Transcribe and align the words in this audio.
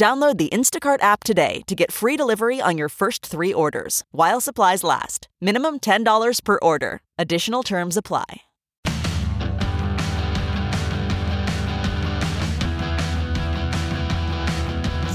Download 0.00 0.38
the 0.38 0.48
Instacart 0.48 1.02
app 1.02 1.24
today 1.24 1.60
to 1.66 1.74
get 1.74 1.92
free 1.92 2.16
delivery 2.16 2.58
on 2.58 2.78
your 2.78 2.88
first 2.88 3.26
three 3.26 3.52
orders 3.52 4.02
while 4.12 4.40
supplies 4.40 4.82
last. 4.82 5.28
Minimum 5.42 5.80
$10 5.80 6.42
per 6.42 6.58
order. 6.62 7.02
Additional 7.18 7.62
terms 7.62 7.98
apply. 7.98 8.40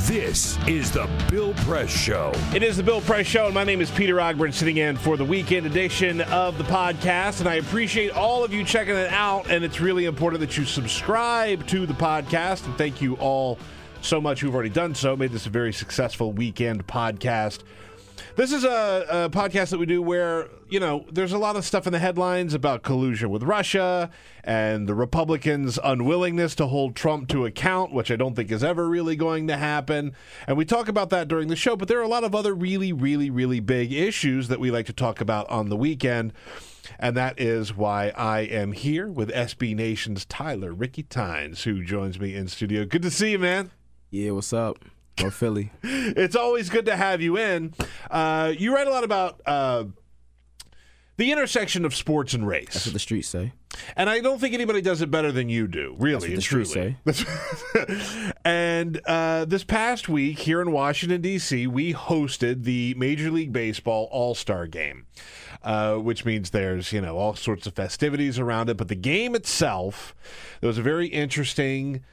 This 0.06 0.60
is 0.68 0.92
the 0.92 1.10
Bill 1.32 1.56
Press 1.66 1.90
Show. 1.90 2.32
It 2.54 2.62
is 2.62 2.78
the 2.78 2.84
Bill 2.84 3.02
Press 3.02 3.26
Show, 3.26 3.46
and 3.46 3.56
my 3.56 3.64
name 3.64 3.82
is 3.82 3.90
Peter 3.90 4.18
Ogburn, 4.18 4.54
sitting 4.54 4.78
in 4.78 4.98
for 4.98 5.18
the 5.18 5.26
weekend 5.26 5.66
edition 5.66 6.22
of 6.22 6.60
the 6.60 6.64
podcast. 6.64 7.40
And 7.40 7.50
I 7.50 7.56
appreciate 7.56 8.12
all 8.12 8.44
of 8.44 8.54
you 8.54 8.64
checking 8.64 8.96
it 8.96 9.12
out. 9.12 9.50
And 9.50 9.66
it's 9.66 9.82
really 9.82 10.06
important 10.06 10.42
that 10.42 10.60
you 10.60 10.64
subscribe 10.64 11.66
to 11.70 11.88
the 11.88 11.96
podcast. 11.96 12.68
And 12.68 12.78
thank 12.78 13.02
you 13.02 13.16
all 13.16 13.58
so 14.06 14.22
much 14.22 14.42
who've 14.42 14.54
already 14.54 14.70
done 14.70 14.96
so. 14.96 15.16
Made 15.16 15.32
this 15.32 15.46
a 15.46 15.50
very 15.50 15.74
successful 15.74 16.32
weekend 16.32 16.86
podcast. 16.88 17.64
This 18.36 18.52
is 18.52 18.64
a, 18.64 19.06
a, 19.10 19.30
podcast 19.30 19.70
that 19.70 19.78
we 19.78 19.86
do 19.86 20.02
where, 20.02 20.50
you 20.70 20.80
know, 20.80 21.06
there's 21.12 21.32
a 21.32 21.38
lot 21.38 21.56
of 21.56 21.64
stuff 21.64 21.88
in 21.88 21.94
the 21.94 22.00
headlines 22.00 22.54
about 22.54 22.84
collusion 22.84 23.30
with 23.30 23.44
Russia 23.44 24.10
and 24.44 24.88
the 24.88 24.94
Republicans' 24.94 25.80
unwillingness 25.84 26.54
to 26.56 26.68
hold 26.68 26.96
Trump 26.96 27.30
to 27.30 27.46
account, 27.46 27.94
which 27.94 28.12
I 28.12 28.16
don't 28.16 28.36
think 28.36 28.52
is 28.52 28.64
ever 28.64 28.88
really 28.88 29.16
going 29.16 29.48
to 29.48 29.58
happen. 29.58 30.14
And 30.48 30.58
we 30.58 30.66
talk 30.66 30.88
about 30.88 31.10
that 31.12 31.28
during 31.28 31.48
the 31.48 31.56
show, 31.56 31.76
but 31.76 31.88
there 31.88 32.00
are 32.00 32.04
a 32.04 32.10
lot 32.10 32.24
of 32.24 32.36
other 32.36 32.54
really, 32.54 32.92
really, 32.92 33.30
really 33.30 33.60
big 33.60 33.94
issues 33.94 34.50
that 34.50 34.60
we 34.60 34.70
like 34.70 34.86
to 34.88 34.94
talk 34.94 35.22
about 35.22 35.50
on 35.50 35.70
the 35.70 35.78
weekend. 35.78 36.34
And 37.00 37.16
that 37.18 37.40
is 37.40 37.76
why 37.76 38.10
I 38.10 38.42
am 38.42 38.74
here 38.74 39.08
with 39.08 39.30
SB 39.30 39.76
Nation's 39.76 40.26
Tyler 40.26 40.74
Ricky 40.74 41.04
Tynes, 41.04 41.64
who 41.64 41.84
joins 41.84 42.20
me 42.20 42.36
in 42.36 42.48
studio. 42.48 42.86
Good 42.86 43.02
to 43.02 43.12
see 43.12 43.32
you, 43.32 43.40
man. 43.40 43.72
Yeah, 44.16 44.32
what's 44.32 44.54
up? 44.54 44.80
Or 45.22 45.30
Philly. 45.30 45.74
it's 45.84 46.38
always 46.38 46.70
good 46.70 46.86
to 46.86 46.96
have 46.96 47.22
you 47.22 47.38
in. 47.38 47.74
Uh, 48.10 48.54
you 48.58 48.74
write 48.74 48.88
a 48.88 48.90
lot 48.90 49.04
about 49.04 49.42
uh, 49.46 49.84
the 51.18 51.34
intersection 51.34 51.84
of 51.84 51.94
sports 51.94 52.34
and 52.34 52.48
race. 52.48 52.70
That's 52.72 52.86
what 52.86 52.94
the 52.94 53.00
streets 53.00 53.28
say. 53.28 53.52
And 53.98 54.10
I 54.10 54.22
don't 54.22 54.40
think 54.40 54.54
anybody 54.54 54.82
does 54.82 55.02
it 55.02 55.12
better 55.12 55.34
than 55.34 55.50
you 55.50 55.68
do, 55.68 55.98
really 56.00 56.34
That's 56.34 56.50
and 56.50 56.60
what 56.62 56.68
the 56.70 56.74
truly. 56.74 56.96
streets 57.04 57.26
say. 58.08 58.34
and 58.46 59.02
uh, 59.06 59.44
this 59.44 59.66
past 59.66 60.08
week 60.08 60.40
here 60.40 60.62
in 60.62 60.72
Washington, 60.72 61.20
D.C., 61.20 61.68
we 61.68 61.94
hosted 61.94 62.64
the 62.64 62.94
Major 62.94 63.30
League 63.30 63.52
Baseball 63.52 64.08
All 64.14 64.34
Star 64.34 64.66
Game, 64.66 65.08
uh, 65.62 65.96
which 65.96 66.24
means 66.24 66.52
there's, 66.52 66.94
you 66.94 67.02
know, 67.02 67.18
all 67.18 67.36
sorts 67.36 67.68
of 67.68 67.74
festivities 67.74 68.40
around 68.40 68.70
it. 68.70 68.78
But 68.78 68.88
the 68.88 68.96
game 68.96 69.36
itself, 69.36 70.16
there 70.62 70.70
was 70.70 70.78
a 70.78 70.84
very 70.84 71.08
interesting 71.08 72.06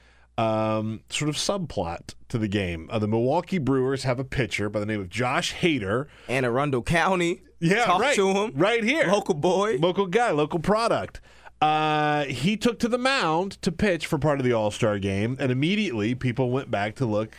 um, 0.42 1.00
sort 1.08 1.28
of 1.28 1.36
subplot 1.36 2.14
to 2.28 2.38
the 2.38 2.48
game. 2.48 2.88
Uh, 2.90 2.98
the 2.98 3.08
Milwaukee 3.08 3.58
Brewers 3.58 4.04
have 4.04 4.18
a 4.18 4.24
pitcher 4.24 4.68
by 4.68 4.80
the 4.80 4.86
name 4.86 5.00
of 5.00 5.08
Josh 5.08 5.54
Hader. 5.54 6.06
Anne 6.28 6.44
Arundel 6.44 6.82
County. 6.82 7.42
Yeah, 7.60 7.84
Talk 7.84 8.00
right. 8.00 8.16
to 8.16 8.28
him. 8.28 8.52
Right 8.56 8.82
here. 8.82 9.06
Local 9.06 9.34
boy. 9.34 9.76
Local 9.78 10.06
guy, 10.06 10.30
local 10.32 10.58
product. 10.58 11.20
Uh, 11.60 12.24
he 12.24 12.56
took 12.56 12.80
to 12.80 12.88
the 12.88 12.98
mound 12.98 13.52
to 13.62 13.70
pitch 13.70 14.06
for 14.06 14.18
part 14.18 14.40
of 14.40 14.44
the 14.44 14.52
All 14.52 14.72
Star 14.72 14.98
game, 14.98 15.36
and 15.38 15.52
immediately 15.52 16.14
people 16.16 16.50
went 16.50 16.72
back 16.72 16.96
to 16.96 17.06
look 17.06 17.36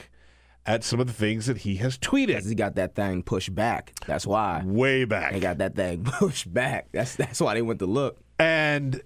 at 0.66 0.82
some 0.86 1.02
of 1.02 1.08
the 1.08 1.14
things 1.14 1.46
that 1.48 1.58
he 1.58 1.76
has 1.76 1.98
tweeted. 1.98 2.48
He 2.48 2.56
got 2.56 2.76
that 2.76 2.96
thing 2.96 3.22
pushed 3.24 3.54
back. 3.54 3.92
That's 4.08 4.26
why. 4.26 4.64
Way 4.66 5.04
back. 5.04 5.34
They 5.34 5.42
got 5.42 5.58
that 5.58 5.76
thing 5.76 6.04
pushed 6.06 6.54
back. 6.54 6.88
That's 6.94 7.18
that's 7.18 7.42
why 7.42 7.56
they 7.56 7.62
went 7.62 7.80
to 7.80 7.86
look. 7.86 8.18
And 8.40 9.02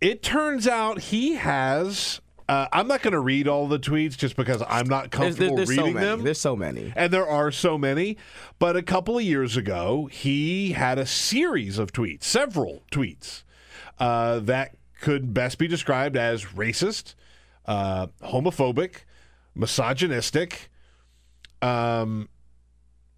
it 0.00 0.22
turns 0.22 0.66
out 0.66 0.98
he 0.98 1.34
has. 1.34 2.22
Uh, 2.48 2.68
I'm 2.72 2.86
not 2.86 3.00
going 3.02 3.12
to 3.12 3.20
read 3.20 3.48
all 3.48 3.68
the 3.68 3.78
tweets 3.78 4.16
just 4.16 4.36
because 4.36 4.62
I'm 4.68 4.86
not 4.86 5.10
comfortable 5.10 5.56
there's 5.56 5.74
so 5.74 5.82
reading 5.82 5.94
many. 5.94 6.06
them. 6.06 6.24
There's 6.24 6.40
so 6.40 6.54
many. 6.54 6.92
and 6.94 7.12
there 7.12 7.26
are 7.26 7.50
so 7.50 7.78
many. 7.78 8.18
But 8.58 8.76
a 8.76 8.82
couple 8.82 9.16
of 9.16 9.24
years 9.24 9.56
ago, 9.56 10.06
he 10.12 10.72
had 10.72 10.98
a 10.98 11.06
series 11.06 11.78
of 11.78 11.92
tweets, 11.92 12.24
several 12.24 12.82
tweets, 12.90 13.44
uh, 13.98 14.40
that 14.40 14.76
could 15.00 15.32
best 15.32 15.58
be 15.58 15.66
described 15.68 16.16
as 16.16 16.44
racist, 16.44 17.14
uh, 17.66 18.08
homophobic, 18.22 19.04
misogynistic, 19.54 20.70
um, 21.62 22.28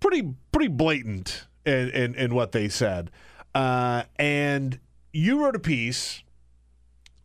pretty 0.00 0.34
pretty 0.52 0.68
blatant 0.68 1.46
in, 1.64 1.90
in, 1.90 2.14
in 2.14 2.34
what 2.34 2.52
they 2.52 2.68
said. 2.68 3.10
Uh, 3.54 4.04
and 4.16 4.78
you 5.12 5.42
wrote 5.42 5.56
a 5.56 5.60
piece 5.60 6.22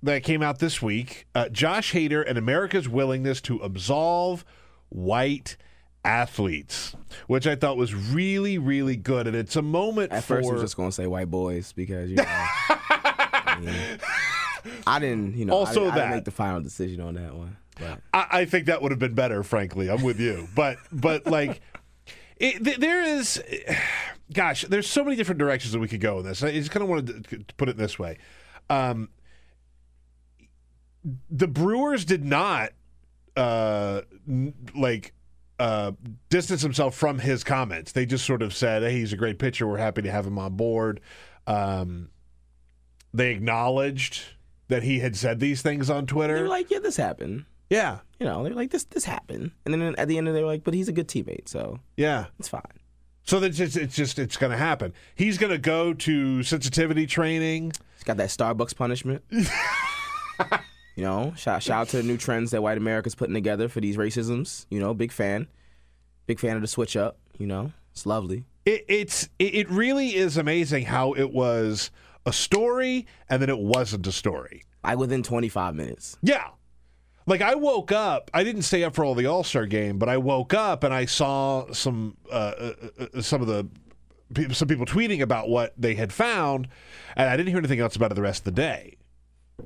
that 0.03 0.23
came 0.23 0.41
out 0.41 0.59
this 0.59 0.81
week 0.81 1.25
uh, 1.35 1.49
Josh 1.49 1.93
Hader 1.93 2.23
and 2.27 2.37
America's 2.37 2.87
willingness 2.89 3.41
to 3.41 3.57
absolve 3.59 4.43
white 4.89 5.57
athletes, 6.03 6.95
which 7.27 7.45
I 7.45 7.55
thought 7.55 7.77
was 7.77 7.93
really, 7.93 8.57
really 8.57 8.95
good. 8.95 9.27
And 9.27 9.35
it's 9.35 9.55
a 9.55 9.61
moment 9.61 10.11
At 10.11 10.23
for. 10.23 10.37
first, 10.37 10.49
I 10.49 10.53
was 10.53 10.61
just 10.61 10.77
gonna 10.77 10.91
say 10.91 11.07
white 11.07 11.29
boys 11.29 11.71
because 11.73 12.09
you 12.09 12.15
know. 12.17 12.23
I, 12.27 13.57
mean, 13.59 13.99
I 14.87 14.99
didn't, 14.99 15.35
you 15.35 15.45
know, 15.45 15.53
Also 15.53 15.85
I, 15.85 15.87
I 15.87 15.89
that. 15.89 15.95
didn't 15.95 16.11
make 16.15 16.25
the 16.25 16.31
final 16.31 16.61
decision 16.61 17.01
on 17.01 17.15
that 17.15 17.35
one. 17.35 17.57
But 17.79 17.99
I, 18.13 18.27
I 18.31 18.45
think 18.45 18.65
that 18.67 18.81
would 18.81 18.91
have 18.91 18.99
been 18.99 19.13
better, 19.13 19.43
frankly. 19.43 19.89
I'm 19.89 20.03
with 20.03 20.19
you. 20.19 20.47
But, 20.55 20.77
but 20.91 21.25
like, 21.27 21.61
it, 22.37 22.63
th- 22.63 22.77
there 22.77 23.01
is, 23.03 23.41
gosh, 24.33 24.63
there's 24.63 24.87
so 24.87 25.03
many 25.03 25.15
different 25.15 25.39
directions 25.39 25.73
that 25.73 25.79
we 25.79 25.87
could 25.87 26.01
go 26.01 26.19
in 26.19 26.25
this. 26.25 26.43
I 26.43 26.51
just 26.51 26.71
kind 26.71 26.83
of 26.83 26.89
wanted 26.89 27.27
to, 27.29 27.37
to 27.37 27.55
put 27.55 27.69
it 27.69 27.77
this 27.77 27.97
way. 27.99 28.17
Um, 28.69 29.09
the 31.29 31.47
Brewers 31.47 32.05
did 32.05 32.23
not 32.23 32.71
uh, 33.35 34.01
n- 34.27 34.53
like 34.75 35.13
uh, 35.59 35.91
distance 36.29 36.61
himself 36.61 36.95
from 36.95 37.19
his 37.19 37.43
comments. 37.43 37.91
They 37.91 38.05
just 38.05 38.25
sort 38.25 38.41
of 38.41 38.53
said, 38.53 38.83
"Hey, 38.83 38.93
he's 38.99 39.13
a 39.13 39.17
great 39.17 39.39
pitcher. 39.39 39.67
We're 39.67 39.77
happy 39.77 40.01
to 40.03 40.11
have 40.11 40.25
him 40.25 40.37
on 40.37 40.55
board." 40.55 40.99
Um, 41.47 42.09
they 43.13 43.31
acknowledged 43.31 44.21
that 44.67 44.83
he 44.83 44.99
had 44.99 45.15
said 45.15 45.39
these 45.39 45.61
things 45.61 45.89
on 45.89 46.05
Twitter. 46.05 46.35
they 46.35 46.41
were 46.43 46.47
like, 46.47 46.71
"Yeah, 46.71 46.79
this 46.79 46.97
happened." 46.97 47.45
yeah, 47.69 47.99
You 48.19 48.25
know, 48.25 48.43
they 48.43 48.49
were 48.49 48.55
like, 48.55 48.71
"This, 48.71 48.83
this 48.83 49.05
happened," 49.05 49.51
and 49.65 49.73
then 49.73 49.95
at 49.97 50.07
the 50.09 50.17
end, 50.17 50.27
of 50.27 50.33
they 50.33 50.41
were 50.41 50.47
like, 50.47 50.63
"But 50.63 50.73
he's 50.73 50.87
a 50.89 50.91
good 50.93 51.07
teammate, 51.07 51.47
so 51.47 51.79
yeah. 51.95 52.25
it's 52.37 52.49
fine." 52.49 52.61
So 53.23 53.39
that's 53.39 53.55
just, 53.57 53.77
it's 53.77 53.95
just 53.95 54.17
it's 54.19 54.35
going 54.35 54.51
to 54.51 54.57
happen. 54.57 54.93
He's 55.15 55.37
going 55.37 55.51
to 55.51 55.57
go 55.57 55.93
to 55.93 56.43
sensitivity 56.43 57.05
training. 57.05 57.71
He's 57.95 58.03
got 58.03 58.17
that 58.17 58.29
Starbucks 58.29 58.75
punishment. 58.75 59.23
you 60.95 61.03
know, 61.03 61.33
shout, 61.37 61.63
shout 61.63 61.81
out 61.81 61.87
to 61.89 61.97
the 61.97 62.03
new 62.03 62.17
trends 62.17 62.51
that 62.51 62.61
white 62.61 62.77
America's 62.77 63.15
putting 63.15 63.33
together 63.33 63.69
for 63.69 63.79
these 63.79 63.97
racisms. 63.97 64.65
You 64.69 64.79
know, 64.79 64.93
big 64.93 65.11
fan. 65.11 65.47
Big 66.27 66.39
fan 66.39 66.55
of 66.55 66.61
the 66.61 66.67
switch 66.67 66.95
up. 66.95 67.17
You 67.37 67.47
know, 67.47 67.71
it's 67.91 68.05
lovely. 68.05 68.45
It, 68.65 68.85
it's 68.87 69.29
it, 69.39 69.69
really 69.69 70.15
is 70.15 70.37
amazing 70.37 70.85
how 70.85 71.13
it 71.13 71.31
was 71.31 71.89
a 72.25 72.33
story 72.33 73.07
and 73.29 73.41
then 73.41 73.49
it 73.49 73.57
wasn't 73.57 74.05
a 74.05 74.11
story. 74.11 74.63
Like 74.83 74.97
within 74.97 75.23
25 75.23 75.75
minutes. 75.75 76.17
Yeah. 76.21 76.47
Like 77.25 77.41
I 77.41 77.55
woke 77.55 77.91
up, 77.91 78.29
I 78.33 78.43
didn't 78.43 78.63
stay 78.63 78.83
up 78.83 78.95
for 78.95 79.05
all 79.05 79.15
the 79.15 79.27
All 79.27 79.43
Star 79.43 79.65
game, 79.65 79.97
but 79.97 80.09
I 80.09 80.17
woke 80.17 80.53
up 80.53 80.83
and 80.83 80.93
I 80.93 81.05
saw 81.05 81.71
some 81.71 82.17
uh, 82.31 82.35
uh, 82.35 82.73
uh, 82.99 83.21
some 83.21 83.41
of 83.41 83.47
the 83.47 83.67
some 84.53 84.67
people 84.67 84.85
tweeting 84.85 85.21
about 85.21 85.49
what 85.49 85.73
they 85.77 85.95
had 85.95 86.11
found, 86.11 86.67
and 87.15 87.29
I 87.29 87.37
didn't 87.37 87.49
hear 87.49 87.57
anything 87.57 87.79
else 87.79 87.95
about 87.95 88.11
it 88.11 88.15
the 88.15 88.21
rest 88.21 88.41
of 88.41 88.45
the 88.45 88.61
day. 88.61 88.97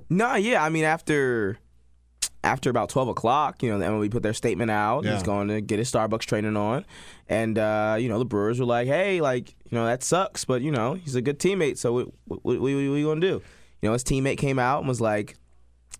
No, 0.09 0.35
yeah. 0.35 0.63
I 0.63 0.69
mean, 0.69 0.83
after 0.83 1.57
after 2.45 2.69
about 2.69 2.89
12 2.89 3.09
o'clock, 3.09 3.63
you 3.63 3.71
know, 3.71 3.79
the 3.79 3.85
MLB 3.85 4.11
put 4.11 4.21
their 4.21 4.33
statement 4.33 4.69
out. 4.69 5.03
Yeah. 5.03 5.13
He's 5.13 5.23
going 5.23 5.47
to 5.47 5.61
get 5.61 5.79
his 5.79 5.91
Starbucks 5.91 6.21
training 6.21 6.55
on. 6.55 6.85
And, 7.27 7.57
uh, 7.57 7.97
you 7.99 8.07
know, 8.07 8.19
the 8.19 8.25
Brewers 8.25 8.59
were 8.59 8.67
like, 8.67 8.87
hey, 8.87 9.19
like, 9.19 9.49
you 9.49 9.77
know, 9.77 9.85
that 9.87 10.03
sucks, 10.03 10.45
but, 10.45 10.61
you 10.61 10.71
know, 10.71 10.93
he's 10.93 11.15
a 11.15 11.21
good 11.21 11.39
teammate. 11.39 11.79
So 11.79 11.93
what, 11.93 12.07
what, 12.25 12.43
what, 12.43 12.59
what 12.61 12.67
are 12.67 12.69
you 12.69 13.05
going 13.05 13.19
to 13.19 13.27
do? 13.27 13.41
You 13.81 13.89
know, 13.89 13.93
his 13.93 14.03
teammate 14.03 14.37
came 14.37 14.59
out 14.59 14.79
and 14.79 14.87
was 14.87 15.01
like, 15.01 15.35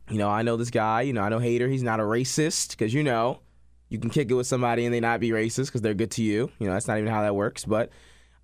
you 0.10 0.20
know, 0.20 0.30
I 0.30 0.44
know 0.44 0.56
this 0.56 0.70
guy. 0.70 1.02
You 1.02 1.14
know, 1.14 1.22
I 1.22 1.30
know 1.30 1.40
Hader. 1.40 1.70
He's 1.70 1.84
not 1.84 2.00
a 2.00 2.04
racist 2.04 2.72
because, 2.72 2.94
you 2.94 3.04
know, 3.04 3.40
you 3.90 3.98
can 3.98 4.12
kick 4.12 4.30
it 4.30 4.36
with 4.36 4.48
somebody 4.48 4.86
and 4.86 4.94
they 4.94 5.00
not 5.00 5.20
be 5.20 5.32
racist 5.32 5.68
because 5.68 5.82
they're 5.82 5.96
good 5.96 6.12
to 6.12 6.24
you. 6.24 6.52
You 6.60 6.68
know, 6.68 6.74
that's 6.74 6.88
not 6.88 7.00
even 7.00 7.12
how 7.12 7.24
that 7.24 7.36
works. 7.36 7.66
But 7.66 7.90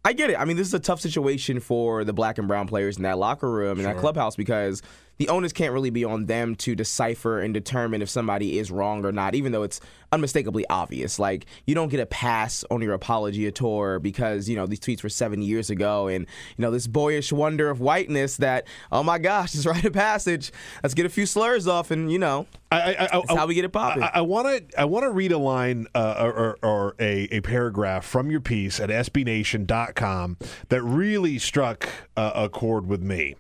I 0.04 0.14
get 0.14 0.32
it. 0.32 0.40
I 0.40 0.46
mean, 0.46 0.58
this 0.58 0.68
is 0.68 0.74
a 0.74 0.80
tough 0.80 1.02
situation 1.02 1.60
for 1.60 2.04
the 2.04 2.14
black 2.14 2.40
and 2.40 2.48
brown 2.48 2.68
players 2.68 2.98
in 2.98 3.04
that 3.04 3.20
locker 3.20 3.50
room 3.50 3.78
and 3.78 3.86
that 3.86 3.98
clubhouse 3.98 4.36
because 4.36 4.82
the 5.21 5.29
onus 5.29 5.53
can't 5.53 5.71
really 5.71 5.91
be 5.91 6.03
on 6.03 6.25
them 6.25 6.56
to 6.56 6.73
decipher 6.73 7.39
and 7.39 7.53
determine 7.53 8.01
if 8.01 8.09
somebody 8.09 8.57
is 8.57 8.71
wrong 8.71 9.06
or 9.06 9.12
not, 9.12 9.35
even 9.35 9.51
though 9.51 9.62
it's 9.62 9.79
unmistakably 10.12 10.65
obvious. 10.68 11.19
Like 11.19 11.45
you 11.68 11.75
don't 11.75 11.89
get 11.89 12.00
a 12.00 12.07
pass 12.07 12.65
on 12.71 12.81
your 12.81 12.94
apology 12.94 13.51
tour 13.51 14.00
because 14.00 14.50
you 14.50 14.56
know 14.56 14.65
these 14.65 14.79
tweets 14.79 15.03
were 15.03 15.09
seven 15.09 15.44
years 15.44 15.69
ago, 15.69 16.07
and 16.07 16.25
you 16.57 16.62
know 16.63 16.71
this 16.71 16.88
boyish 16.88 17.31
wonder 17.31 17.69
of 17.69 17.79
whiteness 17.79 18.38
that 18.38 18.65
oh 18.91 19.03
my 19.03 19.19
gosh, 19.19 19.51
this 19.53 19.68
rite 19.68 19.85
of 19.85 19.94
passage. 19.94 20.51
Let's 20.81 20.95
get 20.95 21.06
a 21.06 21.09
few 21.09 21.27
slurs 21.27 21.68
off, 21.68 21.91
and 21.91 22.12
you 22.12 22.18
know 22.18 22.47
I, 22.71 22.81
I, 22.81 22.89
I, 22.89 23.07
that's 23.12 23.35
how 23.35 23.45
we 23.45 23.53
get 23.53 23.65
it 23.65 23.69
popping. 23.69 24.01
I 24.01 24.21
want 24.21 24.47
to 24.47 24.81
I 24.81 24.85
want 24.85 25.03
to 25.03 25.12
read 25.12 25.31
a 25.31 25.38
line 25.38 25.85
uh, 25.94 26.15
or, 26.18 26.57
or 26.63 26.95
a, 27.00 27.25
a 27.25 27.41
paragraph 27.41 28.06
from 28.06 28.31
your 28.31 28.41
piece 28.41 28.79
at 28.79 28.89
SBNation.com 28.89 30.38
that 30.69 30.81
really 30.81 31.38
struck 31.38 31.88
uh, 32.18 32.31
a 32.33 32.50
chord 32.50 32.88
with 32.88 33.03
me. 33.03 33.35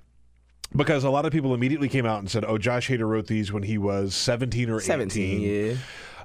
Because 0.75 1.03
a 1.03 1.09
lot 1.09 1.25
of 1.25 1.33
people 1.33 1.53
immediately 1.53 1.89
came 1.89 2.05
out 2.05 2.19
and 2.19 2.31
said, 2.31 2.45
"Oh, 2.47 2.57
Josh 2.57 2.87
Hader 2.89 3.07
wrote 3.07 3.27
these 3.27 3.51
when 3.51 3.63
he 3.63 3.77
was 3.77 4.15
17 4.15 4.69
or 4.69 4.77
18." 4.77 4.85
17, 4.87 5.41
yeah. 5.41 5.73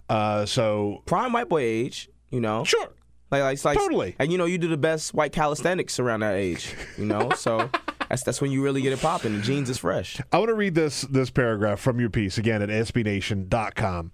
Uh, 0.09 0.47
so 0.47 1.03
Prime 1.07 1.33
white 1.33 1.49
boy 1.49 1.63
age, 1.63 2.09
you 2.31 2.41
know. 2.41 2.63
sure. 2.65 2.89
Like, 3.29 3.43
like, 3.43 3.55
it's 3.55 3.65
like 3.65 3.77
Totally. 3.77 4.15
and 4.21 4.31
you 4.31 4.39
know 4.39 4.45
you 4.45 4.57
do 4.57 4.69
the 4.69 4.77
best 4.77 5.13
white 5.13 5.33
calisthenics 5.33 5.99
around 5.99 6.21
that 6.21 6.37
age, 6.37 6.77
you 6.97 7.07
know. 7.07 7.31
so 7.31 7.69
that's 8.09 8.23
that's 8.23 8.41
when 8.41 8.53
you 8.53 8.63
really 8.63 8.83
get 8.83 8.93
it 8.93 9.01
popping. 9.01 9.35
The 9.37 9.43
jeans 9.43 9.69
is 9.69 9.79
fresh. 9.79 10.21
I 10.33 10.39
want 10.39 10.51
to 10.51 10.55
read 10.55 10.77
this 10.77 11.01
this 11.03 11.29
paragraph 11.31 11.81
from 11.81 11.99
your 11.99 12.09
piece 12.09 12.39
again 12.39 12.63
at 12.63 12.69
SBNation.com. 12.69 14.13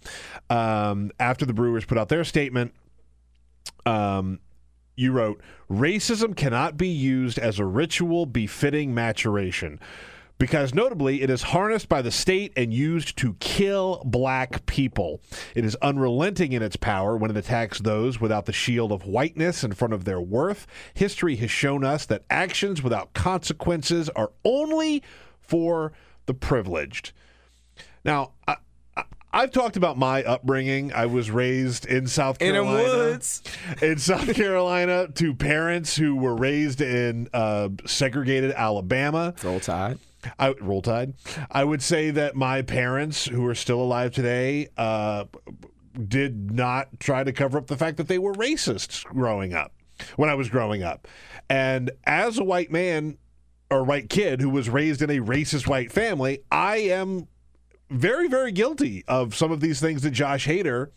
Um, 0.49 1.11
after 1.20 1.44
the 1.44 1.52
Brewers 1.52 1.85
put 1.85 1.99
out 1.99 2.08
their 2.08 2.25
statement, 2.25 2.73
um, 3.85 4.40
you 4.96 5.12
wrote, 5.12 5.43
"Racism 5.70 6.35
cannot 6.35 6.78
be 6.78 6.88
used 6.88 7.38
as 7.38 7.58
a 7.58 7.67
ritual 7.67 8.25
befitting 8.25 8.94
maturation." 8.94 9.78
Because 10.42 10.74
notably, 10.74 11.22
it 11.22 11.30
is 11.30 11.40
harnessed 11.40 11.88
by 11.88 12.02
the 12.02 12.10
state 12.10 12.52
and 12.56 12.74
used 12.74 13.16
to 13.18 13.34
kill 13.34 14.02
black 14.04 14.66
people. 14.66 15.20
It 15.54 15.64
is 15.64 15.76
unrelenting 15.76 16.50
in 16.50 16.64
its 16.64 16.74
power 16.74 17.16
when 17.16 17.30
it 17.30 17.36
attacks 17.36 17.78
those 17.78 18.20
without 18.20 18.46
the 18.46 18.52
shield 18.52 18.90
of 18.90 19.06
whiteness 19.06 19.62
in 19.62 19.70
front 19.70 19.94
of 19.94 20.04
their 20.04 20.20
worth. 20.20 20.66
History 20.94 21.36
has 21.36 21.52
shown 21.52 21.84
us 21.84 22.06
that 22.06 22.24
actions 22.28 22.82
without 22.82 23.14
consequences 23.14 24.08
are 24.08 24.32
only 24.44 25.04
for 25.38 25.92
the 26.26 26.34
privileged. 26.34 27.12
Now, 28.04 28.32
I, 28.48 28.56
I've 29.32 29.52
talked 29.52 29.76
about 29.76 29.96
my 29.96 30.24
upbringing. 30.24 30.92
I 30.92 31.06
was 31.06 31.30
raised 31.30 31.86
in 31.86 32.08
South 32.08 32.40
Carolina. 32.40 32.82
In 32.82 32.88
woods. 32.88 33.42
In 33.80 33.96
South 33.96 34.34
Carolina, 34.34 35.06
to 35.06 35.34
parents 35.34 35.94
who 35.94 36.16
were 36.16 36.34
raised 36.34 36.80
in 36.80 37.28
uh, 37.32 37.68
segregated 37.86 38.50
Alabama. 38.50 39.34
Roll 39.44 39.60
Tide. 39.60 40.00
I 40.38 40.54
roll 40.60 40.82
tide. 40.82 41.14
I 41.50 41.64
would 41.64 41.82
say 41.82 42.10
that 42.10 42.36
my 42.36 42.62
parents, 42.62 43.26
who 43.26 43.46
are 43.46 43.54
still 43.54 43.80
alive 43.80 44.12
today, 44.12 44.69
uh, 44.76 45.24
did 46.08 46.52
not 46.52 47.00
try 47.00 47.24
to 47.24 47.32
cover 47.32 47.58
up 47.58 47.66
the 47.66 47.76
fact 47.76 47.96
that 47.98 48.08
they 48.08 48.19
were 48.19 48.32
racists 48.32 49.04
growing 49.04 49.52
up 49.54 49.72
when 50.16 50.30
I 50.30 50.34
was 50.34 50.48
growing 50.48 50.82
up. 50.82 51.06
And 51.48 51.90
as 52.04 52.38
a 52.38 52.44
white 52.44 52.70
man 52.70 53.19
or 53.70 53.84
white 53.84 54.08
kid 54.08 54.40
who 54.40 54.50
was 54.50 54.70
raised 54.70 55.02
in 55.02 55.10
a 55.10 55.19
racist 55.19 55.66
white 55.66 55.92
family, 55.92 56.40
I 56.50 56.76
am 56.78 57.28
very, 57.90 58.28
very 58.28 58.52
guilty 58.52 59.04
of 59.06 59.34
some 59.34 59.52
of 59.52 59.60
these 59.60 59.80
things 59.80 60.02
that 60.02 60.10
Josh 60.12 60.46
Hader 60.46 60.88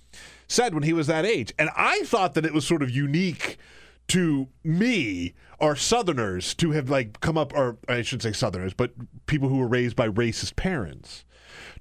said 0.47 0.73
when 0.73 0.83
he 0.83 0.93
was 0.93 1.07
that 1.07 1.25
age. 1.25 1.53
And 1.59 1.69
I 1.75 2.03
thought 2.03 2.35
that 2.35 2.45
it 2.45 2.53
was 2.53 2.65
sort 2.65 2.83
of 2.83 2.89
unique 2.89 3.57
to 4.07 4.47
me 4.63 5.33
or 5.59 5.75
Southerners 5.75 6.53
to 6.55 6.71
have 6.71 6.89
like 6.89 7.19
come 7.21 7.37
up, 7.37 7.53
or 7.55 7.77
I 7.87 8.01
shouldn't 8.01 8.23
say 8.23 8.33
Southerners, 8.33 8.73
but 8.73 8.91
people 9.25 9.49
who 9.49 9.57
were 9.57 9.67
raised 9.67 9.95
by 9.95 10.07
racist 10.09 10.55
parents 10.55 11.25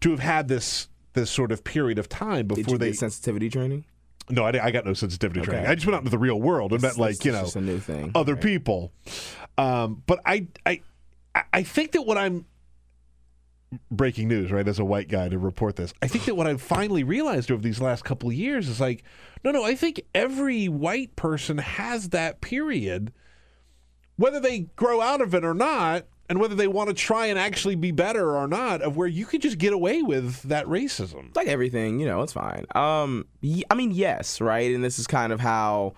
to 0.01 0.11
have 0.11 0.21
had 0.21 0.49
this 0.49 0.89
this 1.15 1.31
sort 1.31 1.53
of 1.53 1.63
period 1.65 1.99
of 1.99 2.09
time 2.09 2.49
Did 2.49 2.57
before 2.57 2.73
you 2.75 2.79
they. 2.79 2.93
sensitivity 2.93 3.49
training? 3.49 3.85
no, 4.31 4.43
I, 4.45 4.65
I 4.67 4.71
got 4.71 4.85
no 4.87 4.95
sensitivity 4.95 5.41
training. 5.43 5.67
I 5.67 5.75
just 5.75 5.87
went 5.87 5.95
out 5.97 6.01
into 6.01 6.11
the 6.11 6.19
real 6.19 6.41
world 6.41 6.73
and 6.73 6.81
met 6.83 6.97
like 6.99 7.25
you 7.25 7.33
know 7.33 7.47
a 7.55 7.61
new 7.61 7.79
thing. 7.79 8.11
other 8.15 8.35
Right. 8.35 8.43
people. 8.43 8.93
Um, 9.59 10.03
but 10.07 10.19
I, 10.25 10.47
I, 10.67 10.81
I 11.53 11.63
think 11.63 11.93
that 11.93 12.03
what 12.03 12.17
I'm 12.19 12.47
breaking 13.91 14.29
news, 14.29 14.51
right? 14.51 14.67
As 14.67 14.79
a 14.79 14.85
white 14.85 15.09
guy 15.09 15.29
to 15.29 15.39
report 15.39 15.77
this, 15.77 15.93
I 16.01 16.09
think 16.09 16.25
that 16.25 16.37
what 16.37 16.47
I've 16.47 16.63
finally 16.63 17.05
realized 17.05 17.51
over 17.51 17.63
these 17.63 17.81
last 17.81 18.05
couple 18.05 18.29
of 18.29 18.35
years 18.35 18.69
is 18.69 18.81
like, 18.81 19.05
no, 19.45 19.51
no, 19.51 19.65
I 19.65 19.75
think 19.75 20.01
every 20.15 20.69
white 20.69 21.15
person 21.17 21.59
has 21.59 22.09
that 22.11 22.41
period, 22.41 23.13
whether 24.17 24.41
they 24.41 24.61
grow 24.77 25.01
out 25.01 25.21
of 25.21 25.35
it 25.35 25.45
or 25.45 25.55
not. 25.55 26.07
And 26.27 26.41
whether 26.41 26.55
they 26.55 26.69
want 26.69 26.89
to 26.89 26.95
try 26.95 27.27
and 27.27 27.39
actually 27.39 27.75
be 27.75 27.91
better 27.91 28.35
or 28.35 28.49
not, 28.49 28.81
of 28.81 28.97
where 28.97 29.07
you 29.07 29.27
could 29.27 29.43
just 29.43 29.59
get 29.59 29.75
away 29.75 30.01
with 30.01 30.41
that 30.45 30.65
racism. 30.65 31.37
like 31.37 31.49
everything, 31.49 32.01
you 32.01 32.07
know, 32.07 32.23
it's 32.23 32.33
fine. 32.33 32.65
Um, 32.75 33.27
I 33.71 33.75
mean, 33.75 33.91
yes, 33.91 34.41
right, 34.41 34.75
and 34.75 34.83
this 34.83 34.99
is 34.99 35.07
kind 35.07 35.35
of 35.35 35.41
how 35.41 35.93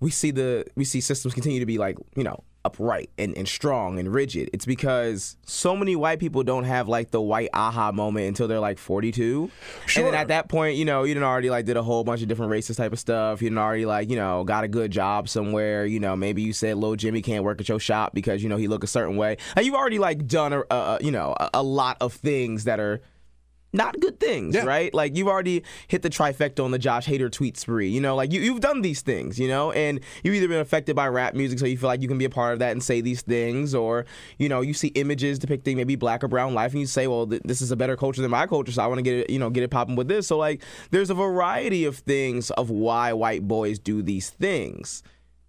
we 0.00 0.10
see 0.10 0.30
the 0.30 0.64
we 0.74 0.84
see 0.84 1.00
systems 1.00 1.34
continue 1.34 1.60
to 1.60 1.66
be 1.66 1.78
like 1.78 1.96
you 2.16 2.24
know 2.24 2.42
upright 2.66 3.10
and, 3.16 3.36
and 3.36 3.46
strong 3.48 3.98
and 3.98 4.12
rigid. 4.12 4.50
It's 4.52 4.66
because 4.66 5.36
so 5.46 5.76
many 5.76 5.94
white 5.96 6.18
people 6.18 6.42
don't 6.42 6.64
have 6.64 6.88
like 6.88 7.10
the 7.12 7.20
white 7.20 7.48
aha 7.54 7.92
moment 7.92 8.26
until 8.26 8.48
they're 8.48 8.60
like 8.60 8.78
42. 8.78 9.50
And 9.82 9.90
Sure. 9.90 10.04
then 10.04 10.14
at 10.14 10.28
that 10.28 10.48
point, 10.48 10.76
you 10.76 10.84
know, 10.84 11.04
you 11.04 11.14
done 11.14 11.22
already 11.22 11.48
like 11.48 11.64
did 11.64 11.76
a 11.76 11.82
whole 11.82 12.02
bunch 12.04 12.22
of 12.22 12.28
different 12.28 12.50
racist 12.52 12.76
type 12.76 12.92
of 12.92 12.98
stuff. 12.98 13.40
You 13.40 13.48
done 13.50 13.58
already 13.58 13.86
like, 13.86 14.10
you 14.10 14.16
know, 14.16 14.42
got 14.44 14.64
a 14.64 14.68
good 14.68 14.90
job 14.90 15.28
somewhere. 15.28 15.86
You 15.86 16.00
know, 16.00 16.16
maybe 16.16 16.42
you 16.42 16.52
said 16.52 16.76
little 16.76 16.96
Jimmy 16.96 17.22
can't 17.22 17.44
work 17.44 17.60
at 17.60 17.68
your 17.68 17.78
shop 17.80 18.12
because, 18.14 18.42
you 18.42 18.48
know, 18.48 18.56
he 18.56 18.68
look 18.68 18.82
a 18.84 18.88
certain 18.88 19.16
way. 19.16 19.36
And 19.54 19.64
you've 19.64 19.74
already 19.76 19.98
like 19.98 20.26
done 20.26 20.52
a, 20.52 20.64
a 20.70 20.98
you 21.00 21.12
know, 21.12 21.34
a, 21.38 21.50
a 21.54 21.62
lot 21.62 21.96
of 22.00 22.12
things 22.12 22.64
that 22.64 22.80
are 22.80 23.00
not 23.76 24.00
good 24.00 24.18
things, 24.18 24.54
Yeah. 24.54 24.64
right? 24.64 24.92
Like 24.92 25.16
you've 25.16 25.28
already 25.28 25.62
hit 25.88 26.02
the 26.02 26.10
trifecta 26.10 26.64
on 26.64 26.70
the 26.70 26.78
Josh 26.78 27.06
Hader 27.06 27.30
tweet 27.30 27.56
spree. 27.56 27.88
You 27.88 28.00
know, 28.00 28.16
like 28.16 28.32
you, 28.32 28.40
you've 28.40 28.60
done 28.60 28.82
these 28.82 29.02
things, 29.02 29.38
you 29.38 29.48
know, 29.48 29.70
and 29.72 30.00
you've 30.24 30.34
either 30.34 30.48
been 30.48 30.60
affected 30.60 30.96
by 30.96 31.06
rap 31.08 31.34
music, 31.34 31.58
so 31.58 31.66
you 31.66 31.76
feel 31.78 31.88
like 31.88 32.02
you 32.02 32.08
can 32.08 32.18
be 32.18 32.24
a 32.24 32.30
part 32.30 32.54
of 32.54 32.58
that 32.60 32.72
and 32.72 32.82
say 32.82 33.00
these 33.00 33.22
things, 33.22 33.74
or 33.74 34.06
you 34.38 34.48
know, 34.48 34.62
you 34.62 34.74
see 34.74 34.88
images 34.88 35.38
depicting 35.38 35.76
maybe 35.76 35.94
black 35.96 36.24
or 36.24 36.28
brown 36.28 36.54
life, 36.54 36.72
and 36.72 36.80
you 36.80 36.86
say, 36.86 37.06
well, 37.06 37.26
th- 37.26 37.42
this 37.44 37.60
is 37.60 37.70
a 37.70 37.76
better 37.76 37.96
culture 37.96 38.22
than 38.22 38.30
my 38.30 38.46
culture, 38.46 38.72
so 38.72 38.82
I 38.82 38.86
want 38.86 38.98
to 38.98 39.02
get 39.02 39.14
it, 39.18 39.30
you 39.30 39.38
know, 39.38 39.50
get 39.50 39.62
it 39.62 39.70
popping 39.70 39.96
with 39.96 40.08
this. 40.08 40.26
So 40.26 40.38
like, 40.38 40.62
there's 40.90 41.10
a 41.10 41.14
variety 41.14 41.84
of 41.84 41.96
things 41.98 42.50
of 42.52 42.70
why 42.70 43.12
white 43.12 43.46
boys 43.46 43.78
do 43.78 44.02
these 44.02 44.30
things. 44.30 45.02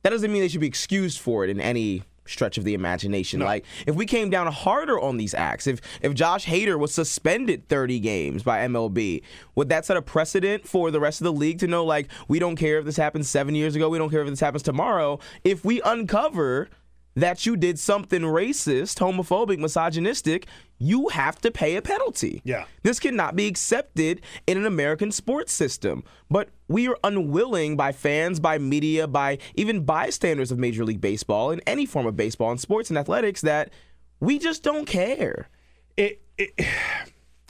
That 0.04 0.12
doesn't 0.12 0.32
mean 0.32 0.42
they 0.42 0.48
should 0.48 0.62
be 0.62 0.68
excused 0.68 1.20
for 1.20 1.44
it 1.44 1.50
in 1.50 1.60
any 1.60 2.04
stretch 2.28 2.58
of 2.58 2.64
the 2.64 2.74
imagination. 2.74 3.40
Like 3.40 3.66
if 3.86 3.96
we 3.96 4.06
came 4.06 4.30
down 4.30 4.48
harder 4.48 5.00
on 5.00 5.18
these 5.18 5.34
acts, 5.34 5.68
if 5.68 5.82
if 6.02 6.14
Josh 6.14 6.46
Hader 6.46 6.78
was 6.78 6.94
suspended 6.94 7.68
30 7.68 8.00
games 8.00 8.44
by 8.44 8.60
MLB, 8.68 9.22
would 9.56 9.70
that 9.70 9.86
set 9.86 9.98
a 9.98 10.02
precedent 10.02 10.68
for 10.68 10.92
the 10.92 11.00
rest 11.00 11.22
of 11.22 11.26
the 11.26 11.34
league 11.34 11.60
to 11.60 11.68
know 11.68 11.86
like 11.86 12.10
we 12.28 12.40
don't 12.40 12.56
care 12.56 12.80
if 12.80 12.86
this 12.86 12.98
happened 12.98 13.26
7 13.26 13.56
years 13.56 13.76
ago, 13.76 13.90
we 13.90 13.98
don't 13.98 14.10
care 14.10 14.22
if 14.22 14.30
this 14.30 14.40
happens 14.40 14.64
tomorrow 14.64 15.20
if 15.44 15.64
we 15.66 15.82
uncover 15.82 16.70
that 17.18 17.46
you 17.46 17.58
did 17.58 17.80
something 17.80 18.22
racist, 18.22 19.00
homophobic, 19.00 19.58
misogynistic, 19.58 20.46
you 20.78 21.08
have 21.10 21.42
to 21.42 21.50
pay 21.50 21.76
a 21.76 21.82
penalty. 21.82 22.42
Yeah. 22.46 22.66
This 22.84 23.00
cannot 23.00 23.36
be 23.36 23.48
accepted 23.48 24.22
in 24.46 24.58
an 24.58 24.66
American 24.66 25.12
sports 25.12 25.52
system. 25.52 26.04
But 26.30 26.50
we 26.68 26.88
are 26.88 26.98
unwilling 27.04 27.76
by 27.76 27.92
fans, 27.92 28.40
by 28.40 28.60
media, 28.60 29.08
by 29.08 29.40
even 29.56 29.84
bystanders 29.84 30.52
of 30.52 30.60
Major 30.60 30.86
League 30.86 31.02
Baseball 31.02 31.50
and 31.50 31.62
any 31.66 31.88
form 31.88 32.06
of 32.06 32.16
baseball 32.16 32.52
and 32.52 32.62
sports 32.62 32.90
and 32.90 33.00
athletics 33.00 33.42
that 33.42 33.72
we 34.20 34.38
just 34.38 34.62
don't 34.62 34.86
care. 34.86 35.50
it, 35.98 36.22
it 36.38 36.52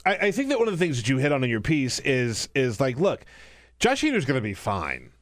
I, 0.06 0.16
I 0.28 0.30
think 0.30 0.48
that 0.48 0.58
one 0.58 0.68
of 0.68 0.72
the 0.72 0.82
things 0.82 0.96
that 0.96 1.08
you 1.08 1.18
hit 1.18 1.32
on 1.32 1.44
in 1.44 1.50
your 1.50 1.60
piece 1.60 1.98
is 2.00 2.48
is 2.54 2.80
like, 2.80 2.98
look, 2.98 3.26
Josh 3.78 4.02
Hader's 4.02 4.24
going 4.24 4.38
to 4.38 4.42
be 4.42 4.54
fine. 4.54 5.12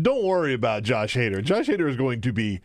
Don't 0.00 0.24
worry 0.24 0.54
about 0.54 0.82
Josh 0.82 1.14
Hader. 1.14 1.42
Josh 1.42 1.68
Hader 1.68 1.88
is 1.88 1.96
going 1.96 2.20
to 2.22 2.32
be 2.32 2.60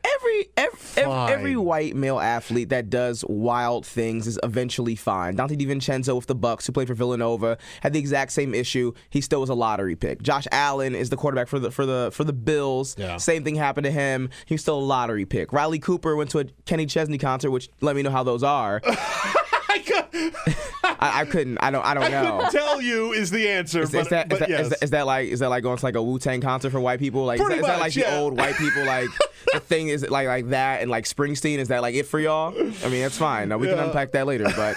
Every 0.58 0.80
every, 0.98 1.34
every 1.34 1.58
white 1.58 1.96
male 1.96 2.20
athlete 2.20 2.70
that 2.70 2.90
does 2.90 3.24
wild 3.28 3.86
things 3.86 4.28
is 4.28 4.40
eventually 4.44 4.96
fine. 4.96 5.36
Donte 5.36 5.58
DiVincenzo 5.58 6.16
with 6.16 6.28
the 6.28 6.36
Bucks, 6.36 6.66
who 6.66 6.74
played 6.74 6.88
for 6.88 6.94
Villanova, 6.94 7.58
had 7.82 7.94
the 7.94 8.00
exact 8.00 8.32
same 8.32 8.54
issue. 8.54 8.94
He 9.10 9.22
still 9.22 9.42
was 9.42 9.50
a 9.50 9.54
lottery 9.54 9.96
pick. 9.96 10.22
Josh 10.22 10.48
Allen 10.52 10.96
is 10.96 11.10
the 11.10 11.18
quarterback 11.18 11.48
for 11.48 11.60
the 11.60 11.72
for 11.72 11.86
the 11.86 12.10
for 12.14 12.24
the 12.24 12.34
Bills. 12.34 12.96
Yeah. 12.98 13.18
Same 13.18 13.44
thing 13.44 13.56
happened 13.56 13.86
to 13.86 13.92
him. 13.92 14.30
He 14.46 14.54
was 14.54 14.62
still 14.62 14.80
a 14.80 14.82
lottery 14.82 15.26
pick. 15.26 15.54
Riley 15.54 15.80
Cooper 15.80 16.16
went 16.16 16.30
to 16.32 16.40
a 16.40 16.46
Kenny 16.66 16.86
Chesney 16.86 17.18
concert, 17.18 17.52
which 17.52 17.70
let 17.82 17.96
me 17.96 18.02
know 18.02 18.12
how 18.12 18.24
those 18.24 18.44
are. 18.44 18.82
I, 21.04 21.22
I, 21.22 21.26
couldn't. 21.26 21.58
I 21.60 21.72
don't. 21.72 21.86
I 21.86 21.94
don't 21.94 22.04
I 22.04 22.10
know. 22.10 22.48
tell 22.52 22.82
you 22.82 23.12
is 23.12 23.30
the 23.30 23.50
answer. 23.50 23.82
Is, 23.82 23.92
but, 23.92 24.02
is 24.02 24.08
that, 24.10 24.30
but 24.30 24.36
is, 24.36 24.40
that, 24.40 24.50
yes. 24.50 24.62
is, 24.62 24.70
that, 24.70 24.84
is 24.84 24.90
that 24.92 25.06
like 25.06 25.28
is 25.30 25.40
that 25.40 25.50
like 25.50 25.64
going 25.64 25.78
to 25.78 25.86
like 25.86 25.96
a 25.96 26.02
Wu 26.02 26.20
Tang 26.20 26.42
concert 26.42 26.70
for 26.70 26.80
white 26.80 27.00
people? 27.00 27.26
Like 27.26 27.40
is 27.40 27.48
that, 27.48 27.58
is 27.58 27.66
that 27.66 27.80
like 27.80 27.96
much, 27.96 27.96
the 27.96 28.20
old 28.20 28.38
white 28.38 28.56
people 28.56 28.86
like 28.86 29.10
the 29.52 29.60
thing 29.60 29.90
is 29.90 30.04
it 30.04 30.12
like 30.12 30.28
like 30.28 30.50
that 30.50 30.82
and 30.82 30.90
like 30.90 31.06
Springsteen 31.06 31.58
is 31.58 31.68
that 31.68 31.82
like 31.82 31.96
it 31.96 32.08
for 32.08 32.20
y'all? 32.20 32.54
I 32.58 32.90
mean 32.90 33.02
that's 33.02 33.18
fine. 33.18 33.50
Now 33.50 33.58
we 33.58 33.68
can 33.68 33.80
unpack 33.80 34.12
that 34.14 34.26
later. 34.26 34.46
But 34.56 34.76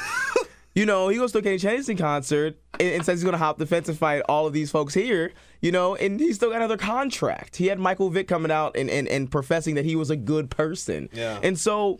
you 0.75 0.87
know 0.87 1.09
he 1.09 1.17
goes 1.17 1.33
to 1.33 1.39
a 1.39 1.43
Kenny 1.43 1.59
Chesney 1.59 1.95
concert 1.95 2.59
and, 2.81 2.89
and 2.89 3.05
says 3.05 3.21
he's 3.21 3.25
gonna 3.25 3.39
hop 3.39 3.59
the 3.59 3.67
fence 3.67 3.89
and 3.89 3.97
fight 3.97 4.23
all 4.29 4.47
of 4.47 4.53
these 4.53 4.71
folks 4.71 4.95
here. 4.95 5.33
You 5.61 5.73
know, 5.73 5.97
and 5.97 6.21
he's 6.21 6.37
still 6.37 6.51
got 6.51 6.57
another 6.57 6.77
contract. 6.77 7.57
He 7.57 7.67
had 7.69 7.79
Michael 7.79 8.11
Vick 8.11 8.29
coming 8.29 8.51
out 8.51 8.77
and, 8.77 8.91
and, 8.91 9.09
and 9.09 9.31
professing 9.31 9.75
that 9.77 9.87
he 9.87 9.97
was 9.97 10.11
a 10.11 10.17
good 10.17 10.51
person. 10.51 11.09
Yeah. 11.13 11.41
And 11.43 11.59
so 11.59 11.99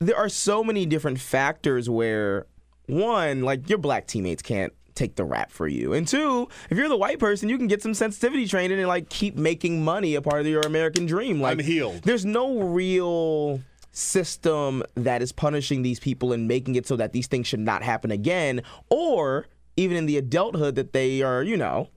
there 0.00 0.16
are 0.16 0.28
so 0.28 0.64
many 0.64 0.84
different 0.84 1.20
factors 1.20 1.88
where 1.88 2.46
one, 2.86 3.42
like 3.42 3.68
your 3.68 3.78
black 3.78 4.06
teammates 4.06 4.42
can't 4.42 4.72
take 4.94 5.16
the 5.16 5.24
rap 5.24 5.50
for 5.50 5.66
you. 5.66 5.92
And 5.92 6.06
two, 6.06 6.48
if 6.70 6.76
you're 6.76 6.88
the 6.88 6.96
white 6.96 7.18
person, 7.18 7.48
you 7.48 7.58
can 7.58 7.66
get 7.66 7.82
some 7.82 7.94
sensitivity 7.94 8.46
training 8.46 8.78
and 8.78 8.88
like 8.88 9.08
keep 9.08 9.36
making 9.36 9.84
money 9.84 10.14
a 10.14 10.22
part 10.22 10.40
of 10.40 10.46
your 10.46 10.60
American 10.62 11.06
dream. 11.06 11.40
Like 11.40 11.58
I'm 11.58 11.64
healed. 11.64 12.02
There's 12.02 12.24
no 12.24 12.60
real 12.60 13.60
system 13.92 14.82
that 14.94 15.22
is 15.22 15.32
punishing 15.32 15.82
these 15.82 16.00
people 16.00 16.32
and 16.32 16.48
making 16.48 16.74
it 16.76 16.86
so 16.86 16.96
that 16.96 17.12
these 17.12 17.26
things 17.26 17.46
should 17.46 17.60
not 17.60 17.82
happen 17.82 18.10
again 18.10 18.62
or 18.88 19.46
even 19.76 19.96
in 19.96 20.06
the 20.06 20.16
adulthood 20.16 20.74
that 20.74 20.92
they 20.92 21.22
are, 21.22 21.42
you 21.42 21.56
know, 21.56 21.88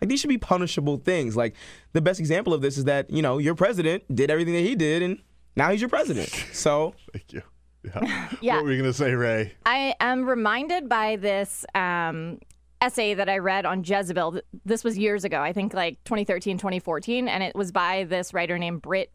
like 0.00 0.08
these 0.08 0.20
should 0.20 0.28
be 0.28 0.38
punishable 0.38 0.98
things. 0.98 1.36
Like 1.36 1.54
the 1.92 2.00
best 2.00 2.20
example 2.20 2.52
of 2.52 2.60
this 2.60 2.76
is 2.76 2.84
that, 2.84 3.10
you 3.10 3.22
know, 3.22 3.38
your 3.38 3.54
president 3.54 4.02
did 4.14 4.30
everything 4.30 4.54
that 4.54 4.60
he 4.60 4.74
did 4.74 5.02
and 5.02 5.18
now 5.56 5.70
he's 5.70 5.80
your 5.80 5.90
president. 5.90 6.28
So 6.52 6.94
Thank 7.12 7.32
you. 7.32 7.42
Yeah. 7.94 8.28
Yeah. 8.40 8.56
What 8.56 8.64
were 8.64 8.72
you 8.72 8.78
going 8.80 8.92
to 8.92 8.96
say, 8.96 9.12
Ray? 9.12 9.54
I 9.66 9.94
am 10.00 10.28
reminded 10.28 10.88
by 10.88 11.16
this 11.16 11.64
um, 11.74 12.38
essay 12.80 13.14
that 13.14 13.28
I 13.28 13.38
read 13.38 13.64
on 13.66 13.84
Jezebel. 13.84 14.40
This 14.64 14.84
was 14.84 14.98
years 14.98 15.24
ago, 15.24 15.40
I 15.40 15.52
think 15.52 15.74
like 15.74 16.02
2013, 16.04 16.58
2014, 16.58 17.28
and 17.28 17.42
it 17.42 17.54
was 17.54 17.72
by 17.72 18.04
this 18.04 18.34
writer 18.34 18.58
named 18.58 18.82
Brit 18.82 19.12